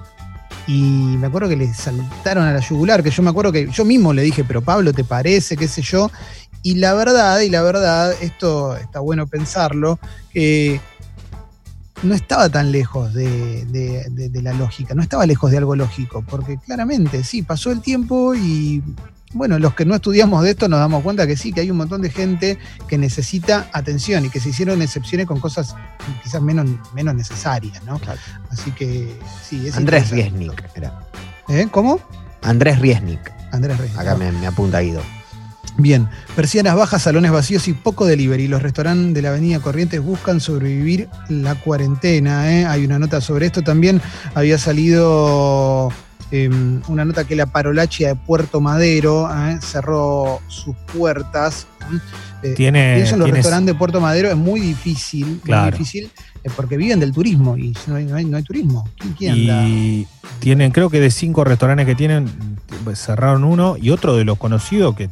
y 0.66 1.16
me 1.18 1.28
acuerdo 1.28 1.48
que 1.48 1.56
le 1.56 1.72
saltaron 1.72 2.44
a 2.44 2.52
la 2.52 2.60
yugular, 2.60 3.02
que 3.02 3.10
yo 3.10 3.22
me 3.22 3.30
acuerdo 3.30 3.52
que 3.52 3.68
yo 3.70 3.84
mismo 3.84 4.12
le 4.12 4.22
dije, 4.22 4.44
pero 4.44 4.62
Pablo, 4.62 4.92
¿te 4.92 5.04
parece? 5.04 5.56
¿Qué 5.56 5.68
sé 5.68 5.82
yo? 5.82 6.10
Y 6.62 6.74
la 6.76 6.94
verdad, 6.94 7.40
y 7.40 7.48
la 7.48 7.62
verdad, 7.62 8.12
esto 8.20 8.76
está 8.76 8.98
bueno 8.98 9.28
pensarlo, 9.28 10.00
que 10.32 10.80
no 12.02 12.14
estaba 12.14 12.48
tan 12.48 12.72
lejos 12.72 13.12
de, 13.14 14.40
la 14.42 14.52
lógica, 14.52 14.94
no 14.94 15.02
estaba 15.02 15.26
lejos 15.26 15.50
de 15.50 15.58
algo 15.58 15.76
lógico, 15.76 16.24
porque 16.28 16.58
claramente, 16.58 17.24
sí, 17.24 17.42
pasó 17.42 17.70
el 17.70 17.80
tiempo 17.80 18.34
y 18.34 18.82
bueno, 19.32 19.58
los 19.58 19.74
que 19.74 19.84
no 19.84 19.94
estudiamos 19.94 20.42
de 20.44 20.50
esto 20.50 20.68
nos 20.68 20.78
damos 20.78 21.02
cuenta 21.02 21.26
que 21.26 21.36
sí, 21.36 21.52
que 21.52 21.60
hay 21.60 21.70
un 21.70 21.76
montón 21.76 22.00
de 22.02 22.10
gente 22.10 22.58
que 22.88 22.96
necesita 22.96 23.68
atención 23.72 24.24
y 24.24 24.30
que 24.30 24.40
se 24.40 24.50
hicieron 24.50 24.80
excepciones 24.82 25.26
con 25.26 25.40
cosas 25.40 25.74
quizás 26.22 26.40
menos, 26.40 26.66
menos 26.94 27.14
necesarias, 27.14 27.82
¿no? 27.84 28.00
Así 28.50 28.70
que 28.72 29.14
sí, 29.42 29.66
es 29.66 29.76
Andrés 29.76 30.10
Riesnik 30.10 30.64
era. 30.74 31.00
¿Eh? 31.48 31.68
¿Cómo? 31.70 32.00
Andrés 32.42 32.78
Riesnik. 32.78 33.32
Andrés 33.52 33.78
Riesnik. 33.78 34.00
Acá 34.00 34.14
me, 34.16 34.32
me 34.32 34.46
apunta 34.46 34.80
Guido. 34.80 35.02
Bien, 35.78 36.08
persianas 36.34 36.74
bajas, 36.74 37.02
salones 37.02 37.30
vacíos 37.30 37.68
y 37.68 37.74
poco 37.74 38.06
delivery. 38.06 38.48
Los 38.48 38.62
restaurantes 38.62 39.14
de 39.14 39.22
la 39.22 39.28
Avenida 39.30 39.60
Corrientes 39.60 40.00
buscan 40.00 40.40
sobrevivir 40.40 41.08
la 41.28 41.54
cuarentena. 41.54 42.50
¿eh? 42.52 42.64
Hay 42.64 42.84
una 42.84 42.98
nota 42.98 43.20
sobre 43.20 43.46
esto 43.46 43.62
también. 43.62 44.00
Había 44.34 44.56
salido 44.56 45.92
em, 46.30 46.80
una 46.88 47.04
nota 47.04 47.24
que 47.24 47.36
la 47.36 47.46
Parolachia 47.46 48.08
de 48.08 48.14
Puerto 48.16 48.60
Madero 48.60 49.28
¿eh? 49.30 49.58
cerró 49.60 50.40
sus 50.48 50.74
puertas. 50.94 51.66
Eh, 52.42 52.54
tiene, 52.54 53.00
eso 53.00 53.14
en 53.14 53.20
los 53.20 53.30
restaurantes 53.30 53.74
de 53.74 53.78
Puerto 53.78 54.00
Madero 54.00 54.30
es 54.30 54.36
muy 54.36 54.60
difícil, 54.60 55.40
muy 55.44 55.70
difícil 55.70 56.10
porque 56.54 56.76
viven 56.76 57.00
del 57.00 57.12
turismo 57.12 57.56
y 57.56 57.74
no 57.86 57.96
hay, 57.96 58.24
no 58.24 58.36
hay, 58.36 58.42
turismo. 58.42 58.88
¿Quién, 59.18 59.34
y 59.36 60.06
tienen, 60.38 60.70
creo 60.70 60.90
que 60.90 61.00
de 61.00 61.10
cinco 61.10 61.44
restaurantes 61.44 61.86
que 61.86 61.94
tienen, 61.94 62.28
cerraron 62.94 63.44
uno 63.44 63.76
y 63.80 63.90
otro 63.90 64.16
de 64.16 64.24
los 64.24 64.38
conocidos 64.38 64.94
que 64.94 65.10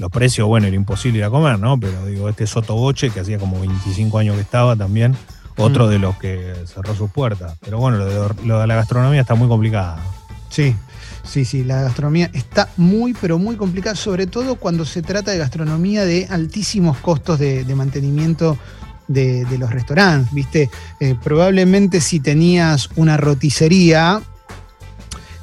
los 0.00 0.10
precios, 0.10 0.48
bueno, 0.48 0.66
era 0.66 0.74
imposible 0.74 1.18
ir 1.18 1.24
a 1.24 1.30
comer, 1.30 1.58
¿no? 1.58 1.78
Pero 1.78 2.06
digo, 2.06 2.28
este 2.28 2.46
Sotoboche, 2.46 3.10
que 3.10 3.20
hacía 3.20 3.38
como 3.38 3.60
25 3.60 4.18
años 4.18 4.34
que 4.34 4.40
estaba 4.40 4.74
también, 4.74 5.14
otro 5.58 5.86
mm. 5.86 5.90
de 5.90 5.98
los 5.98 6.16
que 6.16 6.54
cerró 6.64 6.94
sus 6.96 7.10
puertas. 7.10 7.58
Pero 7.60 7.78
bueno, 7.78 7.98
lo 7.98 8.58
de, 8.58 8.66
la 8.66 8.74
gastronomía 8.74 9.20
está 9.20 9.34
muy 9.34 9.46
complicada. 9.46 9.98
Sí, 10.48 10.74
sí, 11.22 11.44
sí, 11.44 11.64
la 11.64 11.82
gastronomía 11.82 12.30
está 12.32 12.70
muy, 12.78 13.12
pero 13.12 13.38
muy 13.38 13.56
complicada, 13.56 13.94
sobre 13.94 14.26
todo 14.26 14.56
cuando 14.56 14.86
se 14.86 15.02
trata 15.02 15.32
de 15.32 15.38
gastronomía 15.38 16.06
de 16.06 16.26
altísimos 16.30 16.96
costos 16.96 17.38
de, 17.38 17.64
mantenimiento 17.74 18.56
de, 19.06 19.46
los 19.58 19.70
restaurantes, 19.70 20.32
¿viste? 20.32 20.70
Eh, 20.98 21.14
probablemente 21.22 22.00
si 22.00 22.20
tenías 22.20 22.88
una 22.96 23.18
roticería, 23.18 24.22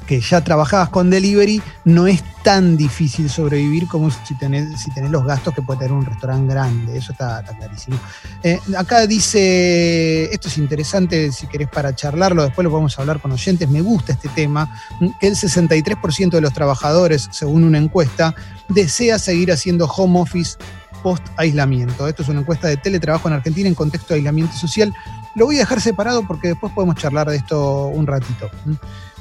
que 0.08 0.22
ya 0.22 0.42
trabajabas 0.42 0.88
con 0.88 1.10
delivery, 1.10 1.60
no 1.84 2.06
es 2.06 2.24
tan 2.42 2.78
difícil 2.78 3.28
sobrevivir 3.28 3.86
como 3.86 4.10
si 4.10 4.34
tenés, 4.36 4.80
si 4.80 4.90
tenés 4.90 5.10
los 5.10 5.22
gastos 5.22 5.54
que 5.54 5.60
puede 5.60 5.80
tener 5.80 5.92
un 5.92 6.06
restaurante 6.06 6.54
grande. 6.54 6.96
Eso 6.96 7.12
está, 7.12 7.44
clarísimo. 7.44 8.00
Eh, 8.42 8.58
acá 8.74 9.06
dice, 9.06 10.32
esto 10.32 10.48
es 10.48 10.56
interesante 10.56 11.30
si 11.30 11.46
querés 11.46 11.68
para 11.68 11.94
charlarlo, 11.94 12.42
después 12.42 12.64
lo 12.64 12.70
podemos 12.70 12.98
hablar 12.98 13.20
con 13.20 13.32
oyentes, 13.32 13.68
me 13.68 13.82
gusta 13.82 14.14
este 14.14 14.30
tema, 14.30 14.74
que 15.20 15.28
el 15.28 15.36
63% 15.36 16.30
de 16.30 16.40
los 16.40 16.54
trabajadores, 16.54 17.28
según 17.30 17.64
una 17.64 17.76
encuesta, 17.76 18.34
desea 18.70 19.18
seguir 19.18 19.52
haciendo 19.52 19.84
home 19.84 20.20
office 20.20 20.56
post 21.02 21.24
aislamiento. 21.36 22.08
Esto 22.08 22.22
es 22.22 22.30
una 22.30 22.40
encuesta 22.40 22.66
de 22.66 22.78
teletrabajo 22.78 23.28
en 23.28 23.34
Argentina 23.34 23.68
en 23.68 23.74
contexto 23.74 24.14
de 24.14 24.20
aislamiento 24.20 24.56
social. 24.56 24.94
Lo 25.34 25.44
voy 25.44 25.56
a 25.56 25.60
dejar 25.60 25.82
separado 25.82 26.26
porque 26.26 26.48
después 26.48 26.72
podemos 26.72 26.96
charlar 26.96 27.28
de 27.28 27.36
esto 27.36 27.88
un 27.88 28.06
ratito 28.06 28.50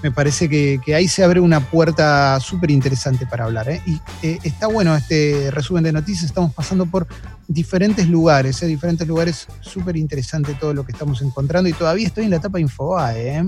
me 0.03 0.11
parece 0.11 0.47
que, 0.47 0.79
ahí 0.95 1.07
se 1.07 1.23
abre 1.23 1.39
una 1.39 1.59
puerta 1.59 2.39
súper 2.39 2.71
interesante 2.71 3.25
para 3.25 3.45
hablar. 3.45 3.69
¿eh? 3.69 3.81
Y 3.85 3.99
eh, 4.21 4.39
está 4.43 4.67
bueno 4.67 4.95
este 4.95 5.49
resumen 5.51 5.83
de 5.83 5.91
noticias, 5.91 6.25
estamos 6.25 6.53
pasando 6.53 6.85
por 6.85 7.07
diferentes 7.47 8.07
lugares, 8.07 8.61
¿eh? 8.61 8.67
diferentes 8.67 9.07
lugares 9.07 9.47
súper 9.61 9.97
interesante 9.97 10.53
todo 10.53 10.73
lo 10.73 10.85
que 10.85 10.91
estamos 10.91 11.21
encontrando 11.21 11.69
y 11.69 11.73
todavía 11.73 12.07
estoy 12.07 12.25
en 12.25 12.31
la 12.31 12.37
etapa 12.37 12.59
Infobae. 12.59 13.43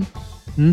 ¿Mm? 0.56 0.72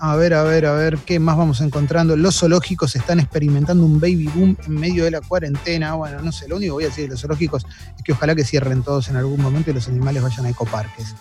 A 0.00 0.16
ver, 0.16 0.34
a 0.34 0.42
ver, 0.42 0.66
a 0.66 0.72
ver, 0.72 0.98
¿qué 0.98 1.18
más 1.18 1.36
vamos 1.36 1.60
encontrando? 1.60 2.16
Los 2.16 2.38
zoológicos 2.38 2.96
están 2.96 3.20
experimentando 3.20 3.84
un 3.84 4.00
baby 4.00 4.28
boom 4.34 4.56
en 4.66 4.74
medio 4.74 5.04
de 5.04 5.10
la 5.10 5.20
cuarentena. 5.20 5.94
Bueno, 5.94 6.22
no 6.22 6.32
sé, 6.32 6.48
lo 6.48 6.56
único 6.56 6.70
que 6.70 6.74
voy 6.74 6.84
a 6.84 6.88
decir 6.88 7.04
de 7.04 7.10
los 7.10 7.20
zoológicos 7.20 7.66
es 7.96 8.02
que 8.02 8.12
ojalá 8.12 8.34
que 8.34 8.44
cierren 8.44 8.82
todos 8.82 9.08
en 9.08 9.16
algún 9.16 9.40
momento 9.40 9.70
y 9.70 9.74
los 9.74 9.88
animales 9.88 10.22
vayan 10.22 10.46
a 10.46 10.50
ecoparques 10.50 11.14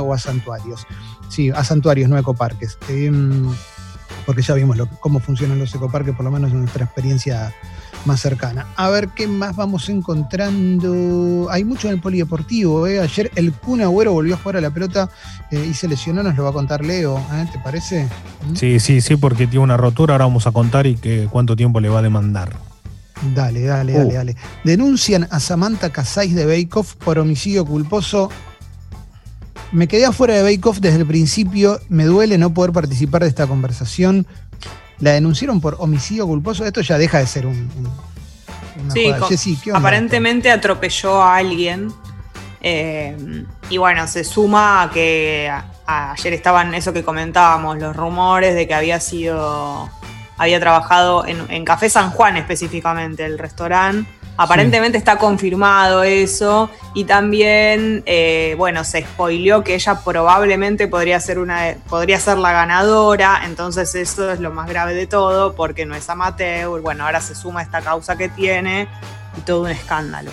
o 0.00 0.12
a 0.12 0.18
santuarios. 0.18 0.86
Sí, 1.28 1.50
a 1.50 1.64
santuarios, 1.64 2.08
no 2.08 2.16
a 2.16 2.20
ecoparques. 2.20 2.78
Em, 2.88 3.50
porque 4.26 4.42
ya 4.42 4.54
vimos 4.54 4.76
cómo 5.00 5.20
funcionan 5.20 5.58
los 5.58 5.74
ecoparques, 5.74 6.14
por 6.14 6.24
lo 6.24 6.30
menos 6.30 6.52
en 6.52 6.60
nuestra 6.60 6.84
experiencia 6.84 7.54
más 8.04 8.20
cercana. 8.20 8.66
A 8.76 8.88
ver 8.88 9.08
qué 9.08 9.26
más 9.26 9.56
vamos 9.56 9.88
encontrando. 9.88 11.48
Hay 11.50 11.64
mucho 11.64 11.88
en 11.88 11.94
el 11.94 12.00
polideportivo. 12.00 12.86
¿eh? 12.86 13.00
Ayer 13.00 13.30
el 13.34 13.52
Kun 13.52 13.80
Agüero 13.80 14.12
volvió 14.12 14.34
a 14.34 14.38
jugar 14.38 14.56
a 14.56 14.60
la 14.60 14.70
pelota 14.70 15.10
eh, 15.50 15.66
y 15.70 15.74
se 15.74 15.88
lesionó, 15.88 16.22
nos 16.22 16.36
lo 16.36 16.44
va 16.44 16.50
a 16.50 16.52
contar 16.52 16.84
Leo. 16.84 17.18
¿eh? 17.18 17.46
¿Te 17.52 17.58
parece? 17.58 18.08
¿Mm? 18.48 18.56
Sí, 18.56 18.80
sí, 18.80 19.00
sí, 19.00 19.16
porque 19.16 19.46
tiene 19.46 19.64
una 19.64 19.76
rotura. 19.76 20.14
Ahora 20.14 20.26
vamos 20.26 20.46
a 20.46 20.52
contar 20.52 20.86
y 20.86 20.96
que, 20.96 21.28
cuánto 21.30 21.56
tiempo 21.56 21.80
le 21.80 21.88
va 21.88 22.00
a 22.00 22.02
demandar. 22.02 22.56
Dale, 23.34 23.62
dale, 23.62 23.92
dale, 23.92 24.06
uh. 24.06 24.12
dale. 24.12 24.36
Denuncian 24.64 25.28
a 25.30 25.40
Samantha 25.40 25.90
Casais 25.90 26.34
de 26.34 26.46
Beikoff 26.46 26.94
por 26.94 27.18
homicidio 27.18 27.66
culposo 27.66 28.30
me 29.72 29.86
quedé 29.86 30.04
afuera 30.04 30.42
de 30.42 30.60
Off 30.64 30.78
desde 30.80 30.98
el 30.98 31.06
principio. 31.06 31.80
Me 31.88 32.04
duele 32.04 32.38
no 32.38 32.52
poder 32.52 32.72
participar 32.72 33.22
de 33.22 33.28
esta 33.28 33.46
conversación. 33.46 34.26
La 35.00 35.12
denunciaron 35.12 35.60
por 35.60 35.76
homicidio 35.78 36.26
culposo. 36.26 36.64
Esto 36.64 36.80
ya 36.80 36.98
deja 36.98 37.18
de 37.18 37.26
ser 37.26 37.46
un. 37.46 37.70
sí, 38.92 39.58
aparentemente 39.72 40.50
atropelló 40.50 41.22
a 41.22 41.36
alguien. 41.36 41.92
Eh, 42.62 43.44
y 43.70 43.78
bueno, 43.78 44.06
se 44.06 44.22
suma 44.22 44.82
a 44.82 44.90
que 44.90 45.50
ayer 45.86 46.32
estaban 46.34 46.74
eso 46.74 46.92
que 46.92 47.02
comentábamos, 47.02 47.78
los 47.78 47.96
rumores 47.96 48.54
de 48.54 48.68
que 48.68 48.74
había 48.74 49.00
sido. 49.00 49.90
Había 50.36 50.58
trabajado 50.58 51.26
en, 51.26 51.38
en 51.50 51.66
Café 51.66 51.90
San 51.90 52.10
Juan 52.10 52.38
específicamente, 52.38 53.26
el 53.26 53.38
restaurante 53.38 54.19
Aparentemente 54.36 54.96
está 54.96 55.18
confirmado 55.18 56.02
eso. 56.02 56.70
Y 56.94 57.04
también, 57.04 58.02
eh, 58.06 58.54
bueno, 58.56 58.84
se 58.84 59.02
spoileó 59.02 59.62
que 59.62 59.74
ella 59.74 60.00
probablemente 60.04 60.88
podría 60.88 61.20
ser, 61.20 61.38
una, 61.38 61.74
podría 61.88 62.18
ser 62.18 62.38
la 62.38 62.52
ganadora. 62.52 63.42
Entonces 63.44 63.94
eso 63.94 64.30
es 64.30 64.40
lo 64.40 64.50
más 64.50 64.68
grave 64.68 64.94
de 64.94 65.06
todo, 65.06 65.54
porque 65.54 65.86
no 65.86 65.94
es 65.94 66.08
amateur. 66.08 66.80
Bueno, 66.80 67.04
ahora 67.04 67.20
se 67.20 67.34
suma 67.34 67.62
esta 67.62 67.80
causa 67.80 68.16
que 68.16 68.28
tiene 68.28 68.88
y 69.36 69.40
todo 69.42 69.62
un 69.62 69.70
escándalo. 69.70 70.30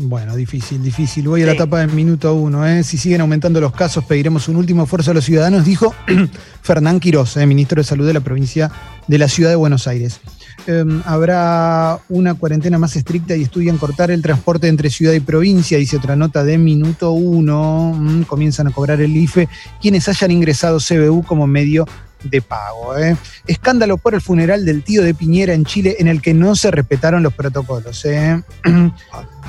Bueno, 0.00 0.36
difícil, 0.36 0.80
difícil. 0.80 1.26
Voy 1.26 1.42
a 1.42 1.46
la 1.46 1.52
etapa 1.52 1.80
del 1.80 1.90
minuto 1.90 2.32
uno. 2.32 2.64
¿eh? 2.64 2.84
Si 2.84 2.96
siguen 2.96 3.20
aumentando 3.20 3.60
los 3.60 3.72
casos, 3.72 4.04
pediremos 4.04 4.46
un 4.46 4.54
último 4.54 4.84
esfuerzo 4.84 5.10
a 5.10 5.14
los 5.14 5.24
ciudadanos, 5.24 5.64
dijo 5.64 5.92
Fernán 6.62 7.00
Quirós, 7.00 7.36
¿eh? 7.36 7.46
ministro 7.46 7.80
de 7.80 7.84
Salud 7.84 8.06
de 8.06 8.12
la 8.12 8.20
provincia 8.20 8.70
de 9.08 9.18
la 9.18 9.26
Ciudad 9.26 9.50
de 9.50 9.56
Buenos 9.56 9.88
Aires. 9.88 10.20
Em, 10.66 11.02
habrá 11.06 11.98
una 12.08 12.34
cuarentena 12.34 12.78
más 12.78 12.96
estricta 12.96 13.34
y 13.36 13.42
estudian 13.42 13.78
cortar 13.78 14.10
el 14.10 14.22
transporte 14.22 14.68
entre 14.68 14.90
ciudad 14.90 15.12
y 15.12 15.20
provincia, 15.20 15.78
dice 15.78 15.96
otra 15.96 16.16
nota 16.16 16.44
de 16.44 16.58
minuto 16.58 17.12
uno. 17.12 17.94
Mm, 17.96 18.22
comienzan 18.22 18.66
a 18.66 18.70
cobrar 18.70 19.00
el 19.00 19.16
IFE 19.16 19.48
quienes 19.80 20.08
hayan 20.08 20.30
ingresado 20.30 20.78
CBU 20.78 21.22
como 21.22 21.46
medio 21.46 21.86
de 22.22 22.42
pago. 22.42 22.96
¿eh? 22.96 23.16
Escándalo 23.46 23.96
por 23.96 24.14
el 24.14 24.20
funeral 24.20 24.64
del 24.64 24.82
tío 24.82 25.02
de 25.02 25.14
Piñera 25.14 25.54
en 25.54 25.64
Chile 25.64 25.96
en 25.98 26.08
el 26.08 26.20
que 26.20 26.34
no 26.34 26.54
se 26.56 26.70
respetaron 26.70 27.22
los 27.22 27.32
protocolos. 27.32 28.04
¿eh? 28.04 28.42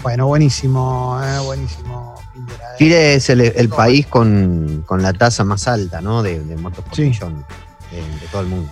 bueno, 0.04 0.28
buenísimo, 0.28 1.20
¿eh? 1.24 1.40
buenísimo. 1.40 2.16
Chile 2.78 3.16
es 3.16 3.30
el, 3.30 3.70
país 3.70 4.08
con, 4.08 4.86
la 4.90 5.14
tasa 5.14 5.44
más 5.44 5.68
alta 5.68 6.00
¿no? 6.00 6.24
de, 6.24 6.40
muertos 6.58 6.86
por 6.86 6.98
millón 6.98 7.46
de, 7.92 8.28
todo 8.32 8.42
el 8.42 8.48
mundo. 8.48 8.70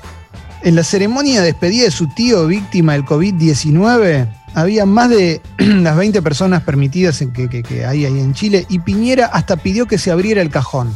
En 0.64 0.76
la 0.76 0.84
ceremonia 0.84 1.42
de 1.42 1.48
despedida 1.48 1.86
de 1.86 1.92
su 1.92 2.08
tío 2.08 2.48
víctima 2.48 2.94
del 2.94 3.06
COVID-19, 3.06 4.28
había 4.54 4.86
más 4.86 5.10
de 5.10 5.42
las 5.58 5.96
20 5.96 6.22
personas 6.22 6.64
permitidas 6.64 7.22
en 7.22 7.32
que, 7.32 7.48
que 7.48 7.86
hay 7.86 8.06
ahí 8.06 8.20
en 8.20 8.34
Chile 8.34 8.66
y 8.70 8.80
Piñera 8.80 9.28
hasta 9.28 9.58
pidió 9.58 9.86
que 9.86 9.98
se 9.98 10.12
abriera 10.12 10.42
el 10.42 10.50
cajón. 10.50 10.96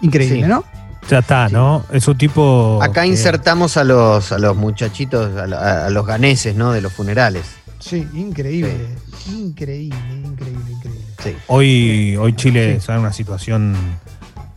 Increíble, 0.00 0.46
¿no? 0.46 0.64
Ya 1.08 1.18
está, 1.18 1.48
¿no? 1.48 1.84
Es 1.92 2.08
un 2.08 2.16
tipo. 2.16 2.78
Acá 2.82 3.06
insertamos 3.06 3.76
a 3.76 3.84
los, 3.84 4.32
a 4.32 4.38
los 4.38 4.56
muchachitos, 4.56 5.36
a, 5.36 5.88
los 5.90 6.06
ganeses, 6.06 6.54
¿no? 6.54 6.72
De 6.72 6.80
los 6.80 6.92
funerales. 6.92 7.44
Sí, 7.78 8.06
increíble. 8.14 8.88
Increíble, 9.30 9.96
increíble, 10.12 10.72
increíble. 10.72 11.42
Hoy, 11.46 12.16
hoy 12.16 12.34
Chile 12.34 12.76
está 12.76 12.94
en 12.94 13.00
una 13.00 13.12
situación 13.12 13.74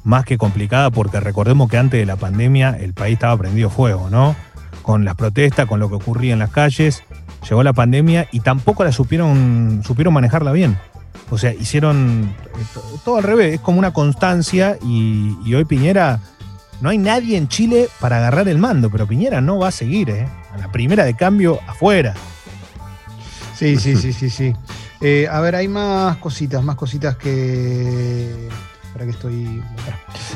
más 0.08 0.24
que 0.24 0.38
complicada 0.38 0.90
porque 0.90 1.20
recordemos 1.20 1.70
que 1.70 1.78
antes 1.78 2.00
de 2.00 2.06
la 2.06 2.16
pandemia 2.16 2.78
el 2.80 2.94
país 2.94 3.16
estaba 3.16 3.38
prendido 3.38 3.70
fuego, 3.70 4.10
¿no? 4.10 4.38
Con 4.82 5.04
las 5.04 5.16
protestas, 5.16 5.68
con 5.68 5.82
lo 5.82 5.90
que 5.90 5.96
ocurría 5.96 6.32
en 6.32 6.40
las 6.40 6.50
calles. 6.50 7.04
Llegó 7.48 7.62
la 7.62 7.74
pandemia 7.74 8.30
y 8.32 8.40
tampoco 8.40 8.86
la 8.86 8.94
supieron, 8.94 9.82
supieron 9.86 10.14
manejarla 10.14 10.54
bien. 10.54 10.78
O 11.30 11.38
sea, 11.38 11.54
hicieron 11.54 12.34
todo 13.04 13.18
al 13.18 13.24
revés, 13.24 13.56
es 13.56 13.60
como 13.60 13.80
una 13.80 13.92
constancia 13.92 14.78
y, 14.82 15.54
hoy 15.54 15.66
Piñera, 15.66 16.22
no 16.80 16.88
hay 16.90 16.98
nadie 16.98 17.36
en 17.36 17.50
Chile 17.50 17.90
para 18.00 18.18
agarrar 18.18 18.48
el 18.48 18.60
mando, 18.60 18.90
pero 18.90 19.08
Piñera 19.08 19.42
no 19.42 19.60
va 19.60 19.68
a 19.68 19.72
seguir, 19.72 20.10
¿eh? 20.10 20.26
A 20.54 20.58
la 20.58 20.72
primera 20.72 21.04
de 21.04 21.16
cambio 21.16 21.60
afuera. 21.68 22.14
Sí, 23.56 23.76
sí, 23.76 23.98
sí, 23.98 24.14
sí, 24.14 24.30
sí. 24.30 24.54
Eh, 25.02 25.28
a 25.30 25.42
ver, 25.42 25.56
hay 25.56 25.68
más 25.68 26.16
cositas, 26.18 26.64
más 26.64 26.78
cositas 26.78 27.18
que 27.18 28.48
que 29.06 29.12
estoy. 29.12 29.62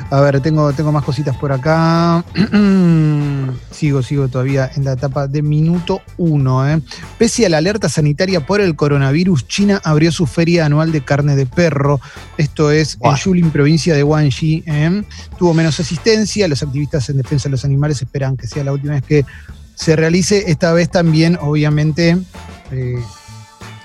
A 0.10 0.22
ver, 0.22 0.42
tengo, 0.42 0.72
tengo 0.74 0.92
más 0.92 1.04
cositas 1.04 1.36
por 1.38 1.52
acá. 1.52 2.24
sigo, 3.72 4.04
sigo 4.04 4.28
todavía 4.28 4.70
en 4.76 4.86
la 4.86 4.94
etapa 4.94 5.28
de 5.28 5.42
minuto 5.42 6.02
uno. 6.18 6.68
¿eh? 6.68 6.82
Pese 7.18 7.46
a 7.46 7.50
la 7.50 7.58
alerta 7.58 7.90
sanitaria 7.90 8.46
por 8.46 8.62
el 8.62 8.76
coronavirus, 8.76 9.48
China 9.48 9.82
abrió 9.84 10.12
su 10.12 10.26
feria 10.28 10.66
anual 10.66 10.92
de 10.92 11.02
carne 11.02 11.36
de 11.36 11.46
perro. 11.46 12.00
Esto 12.38 12.72
es 12.72 12.98
en 13.02 13.16
Yulin, 13.16 13.52
provincia 13.52 13.96
de 13.96 14.04
Guangxi. 14.04 14.64
¿eh? 14.66 15.04
Tuvo 15.38 15.54
menos 15.54 15.80
asistencia. 15.80 16.48
Los 16.48 16.64
activistas 16.64 17.10
en 17.10 17.18
defensa 17.18 17.50
de 17.50 17.52
los 17.52 17.66
animales 17.66 18.02
esperan 18.02 18.38
que 18.38 18.48
sea 18.48 18.64
la 18.64 18.74
última 18.74 18.94
vez 18.94 19.04
que 19.04 19.26
se 19.76 19.96
realice. 19.96 20.52
Esta 20.52 20.74
vez 20.74 20.90
también, 20.90 21.38
obviamente. 21.42 22.18
Eh, 22.72 22.96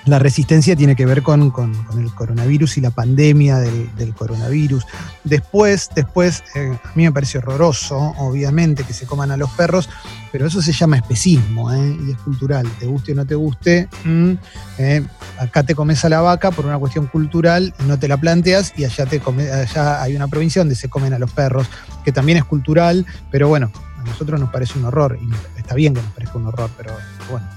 la 0.07 0.19
resistencia 0.19 0.75
tiene 0.75 0.95
que 0.95 1.05
ver 1.05 1.21
con, 1.21 1.53
el 1.97 2.13
coronavirus 2.13 2.77
y 2.77 2.81
la 2.81 2.91
pandemia 2.91 3.57
del, 3.59 4.13
coronavirus. 4.13 4.85
Después, 5.23 5.89
después 5.93 6.43
eh, 6.55 6.77
a 6.83 6.91
mí 6.95 7.03
me 7.03 7.11
parece 7.11 7.37
horroroso, 7.37 7.97
obviamente, 8.17 8.83
que 8.83 8.93
se 8.93 9.05
coman 9.05 9.31
a 9.31 9.37
los 9.37 9.49
perros, 9.51 9.89
pero 10.31 10.47
eso 10.47 10.61
se 10.61 10.71
llama 10.71 10.97
especismo 10.97 11.73
¿eh? 11.73 11.97
y 12.07 12.11
es 12.11 12.17
cultural. 12.19 12.67
Te 12.79 12.85
guste 12.85 13.11
o 13.11 13.15
no 13.15 13.25
te 13.25 13.35
guste, 13.35 13.89
mm, 14.05 14.31
eh, 14.77 15.05
acá 15.39 15.63
te 15.63 15.75
comes 15.75 16.03
a 16.05 16.09
la 16.09 16.21
vaca 16.21 16.51
por 16.51 16.65
una 16.65 16.77
cuestión 16.77 17.07
cultural, 17.07 17.73
no 17.85 17.99
te 17.99 18.07
la 18.07 18.17
planteas 18.17 18.73
y 18.77 18.85
allá, 18.85 19.05
te 19.05 19.21
allá 19.51 20.01
hay 20.01 20.15
una 20.15 20.27
provincia 20.27 20.61
donde 20.61 20.75
se 20.75 20.89
comen 20.89 21.13
a 21.13 21.19
los 21.19 21.31
perros, 21.31 21.67
que 22.05 22.11
también 22.11 22.37
es 22.37 22.45
cultural, 22.45 23.05
pero 23.29 23.47
bueno, 23.47 23.71
a 23.99 24.03
nosotros 24.03 24.39
nos 24.39 24.49
parece 24.49 24.79
un 24.79 24.85
horror 24.85 25.19
y 25.21 25.59
está 25.59 25.75
bien 25.75 25.93
que 25.93 26.01
nos 26.01 26.11
parezca 26.11 26.37
un 26.37 26.47
horror, 26.47 26.69
pero 26.77 26.93
bueno, 27.29 27.47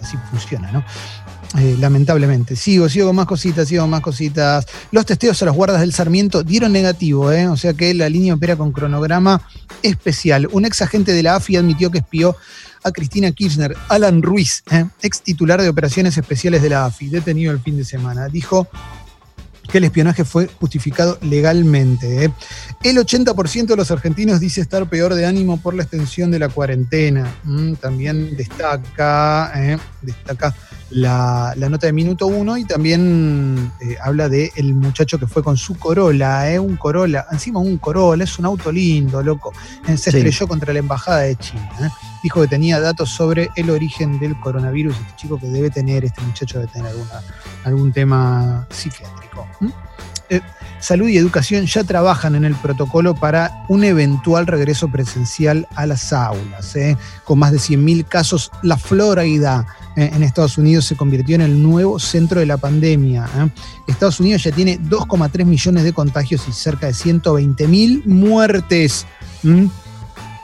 así 0.00 0.16
funciona, 0.30 0.70
¿no? 0.70 0.84
Eh, 1.56 1.76
lamentablemente. 1.80 2.56
Sigo, 2.56 2.88
sigo 2.88 3.06
con 3.06 3.16
más 3.16 3.26
cositas, 3.26 3.68
sigo 3.68 3.82
con 3.82 3.90
más 3.90 4.02
cositas. 4.02 4.66
Los 4.90 5.06
testeos 5.06 5.40
a 5.42 5.46
los 5.46 5.54
guardas 5.54 5.80
del 5.80 5.94
Sarmiento 5.94 6.42
dieron 6.42 6.72
negativo, 6.72 7.32
¿eh? 7.32 7.48
o 7.48 7.56
sea 7.56 7.72
que 7.72 7.94
la 7.94 8.08
línea 8.08 8.34
opera 8.34 8.56
con 8.56 8.70
cronograma 8.70 9.40
especial. 9.82 10.48
Un 10.52 10.66
ex 10.66 10.82
agente 10.82 11.12
de 11.12 11.22
la 11.22 11.36
AFI 11.36 11.56
admitió 11.56 11.90
que 11.90 11.98
espió 11.98 12.36
a 12.84 12.92
Cristina 12.92 13.32
Kirchner, 13.32 13.74
Alan 13.88 14.22
Ruiz, 14.22 14.62
¿eh? 14.70 14.84
ex 15.02 15.22
titular 15.22 15.60
de 15.62 15.70
operaciones 15.70 16.18
especiales 16.18 16.60
de 16.60 16.68
la 16.68 16.84
AFI, 16.84 17.08
detenido 17.08 17.50
el 17.52 17.60
fin 17.60 17.78
de 17.78 17.84
semana. 17.84 18.28
Dijo 18.28 18.68
que 19.70 19.78
el 19.78 19.84
espionaje 19.84 20.24
fue 20.24 20.46
justificado 20.46 21.18
legalmente. 21.22 22.24
¿eh? 22.24 22.30
El 22.82 22.96
80% 22.96 23.66
de 23.66 23.76
los 23.76 23.90
argentinos 23.90 24.40
dice 24.40 24.60
estar 24.60 24.88
peor 24.88 25.14
de 25.14 25.26
ánimo 25.26 25.60
por 25.60 25.74
la 25.74 25.82
extensión 25.82 26.30
de 26.30 26.38
la 26.38 26.48
cuarentena. 26.48 27.34
Mm, 27.44 27.74
también 27.74 28.36
destaca, 28.36 29.52
¿eh? 29.54 29.78
destaca 30.02 30.54
la, 30.90 31.54
nota 31.56 31.86
de 31.86 31.92
minuto 31.92 32.26
uno 32.26 32.56
y 32.56 32.64
también 32.64 33.70
eh, 33.80 33.96
habla 34.02 34.28
de 34.28 34.50
el 34.56 34.72
muchacho 34.74 35.18
que 35.18 35.26
fue 35.26 35.42
con 35.42 35.56
su 35.56 35.76
Corolla, 35.78 36.60
un 36.60 36.76
Corolla, 36.76 37.26
encima 37.30 37.60
un 37.60 37.76
Corolla, 37.78 38.24
es 38.24 38.38
un 38.38 38.46
auto 38.46 38.72
lindo, 38.72 39.22
loco. 39.22 39.52
Se 39.86 40.10
estrelló 40.10 40.48
contra 40.48 40.72
la 40.72 40.78
embajada 40.78 41.20
de 41.20 41.36
China. 41.36 41.92
Dijo 42.22 42.40
que 42.40 42.48
tenía 42.48 42.80
datos 42.80 43.10
sobre 43.10 43.50
el 43.54 43.70
origen 43.70 44.18
del 44.18 44.38
coronavirus. 44.40 44.96
Este 44.96 45.16
chico 45.16 45.38
que 45.38 45.46
debe 45.46 45.70
tener, 45.70 46.04
este 46.04 46.20
muchacho 46.22 46.58
debe 46.58 46.72
tener 46.72 46.88
alguna, 46.88 47.22
algún 47.64 47.92
tema 47.92 48.66
psiquiátrico. 48.70 49.46
Eh, 50.30 50.40
salud 50.80 51.08
y 51.08 51.16
educación 51.16 51.66
ya 51.66 51.84
trabajan 51.84 52.34
en 52.34 52.44
el 52.44 52.54
protocolo 52.54 53.14
para 53.14 53.64
un 53.68 53.82
eventual 53.82 54.46
regreso 54.46 54.88
presencial 54.88 55.66
a 55.74 55.86
las 55.86 56.12
aulas. 56.12 56.76
¿eh? 56.76 56.96
Con 57.24 57.38
más 57.38 57.52
de 57.52 57.58
100.000 57.58 58.06
casos, 58.06 58.50
la 58.62 58.76
Florida 58.76 59.66
eh, 59.96 60.10
en 60.12 60.22
Estados 60.22 60.58
Unidos 60.58 60.84
se 60.84 60.96
convirtió 60.96 61.34
en 61.34 61.40
el 61.40 61.62
nuevo 61.62 61.98
centro 61.98 62.40
de 62.40 62.46
la 62.46 62.58
pandemia. 62.58 63.26
Estados 63.86 64.20
Unidos 64.20 64.44
ya 64.44 64.52
tiene 64.52 64.78
2,3 64.78 65.44
millones 65.44 65.84
de 65.84 65.92
contagios 65.92 66.46
y 66.48 66.52
cerca 66.52 66.86
de 66.86 66.92
120.000 66.92 68.04
muertes. 68.04 69.06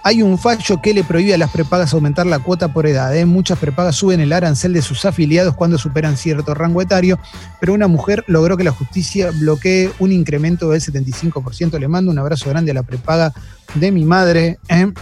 Hay 0.06 0.20
un 0.20 0.36
fallo 0.36 0.82
que 0.82 0.92
le 0.92 1.02
prohíbe 1.02 1.32
a 1.32 1.38
las 1.38 1.50
prepagas 1.50 1.94
aumentar 1.94 2.26
la 2.26 2.38
cuota 2.38 2.74
por 2.74 2.86
edad. 2.86 3.16
¿eh? 3.16 3.24
Muchas 3.24 3.58
prepagas 3.58 3.96
suben 3.96 4.20
el 4.20 4.34
arancel 4.34 4.74
de 4.74 4.82
sus 4.82 5.06
afiliados 5.06 5.54
cuando 5.54 5.78
superan 5.78 6.18
cierto 6.18 6.52
rango 6.52 6.82
etario, 6.82 7.18
pero 7.58 7.72
una 7.72 7.88
mujer 7.88 8.22
logró 8.26 8.58
que 8.58 8.64
la 8.64 8.70
justicia 8.70 9.30
bloquee 9.30 9.90
un 10.00 10.12
incremento 10.12 10.68
del 10.68 10.82
75%. 10.82 11.78
Le 11.78 11.88
mando 11.88 12.10
un 12.10 12.18
abrazo 12.18 12.50
grande 12.50 12.72
a 12.72 12.74
la 12.74 12.82
prepaga 12.82 13.32
de 13.76 13.92
mi 13.92 14.04
madre. 14.04 14.58
¿eh? 14.68 14.92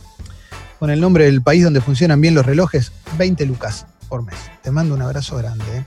Con 0.78 0.88
el 0.88 0.98
nombre 0.98 1.26
del 1.26 1.42
país 1.42 1.62
donde 1.62 1.82
funcionan 1.82 2.18
bien 2.18 2.34
los 2.34 2.46
relojes, 2.46 2.90
20 3.18 3.44
lucas 3.44 3.84
por 4.08 4.24
mes. 4.24 4.36
Te 4.62 4.70
mando 4.70 4.94
un 4.94 5.02
abrazo 5.02 5.36
grande. 5.36 5.64
¿eh? 5.76 5.84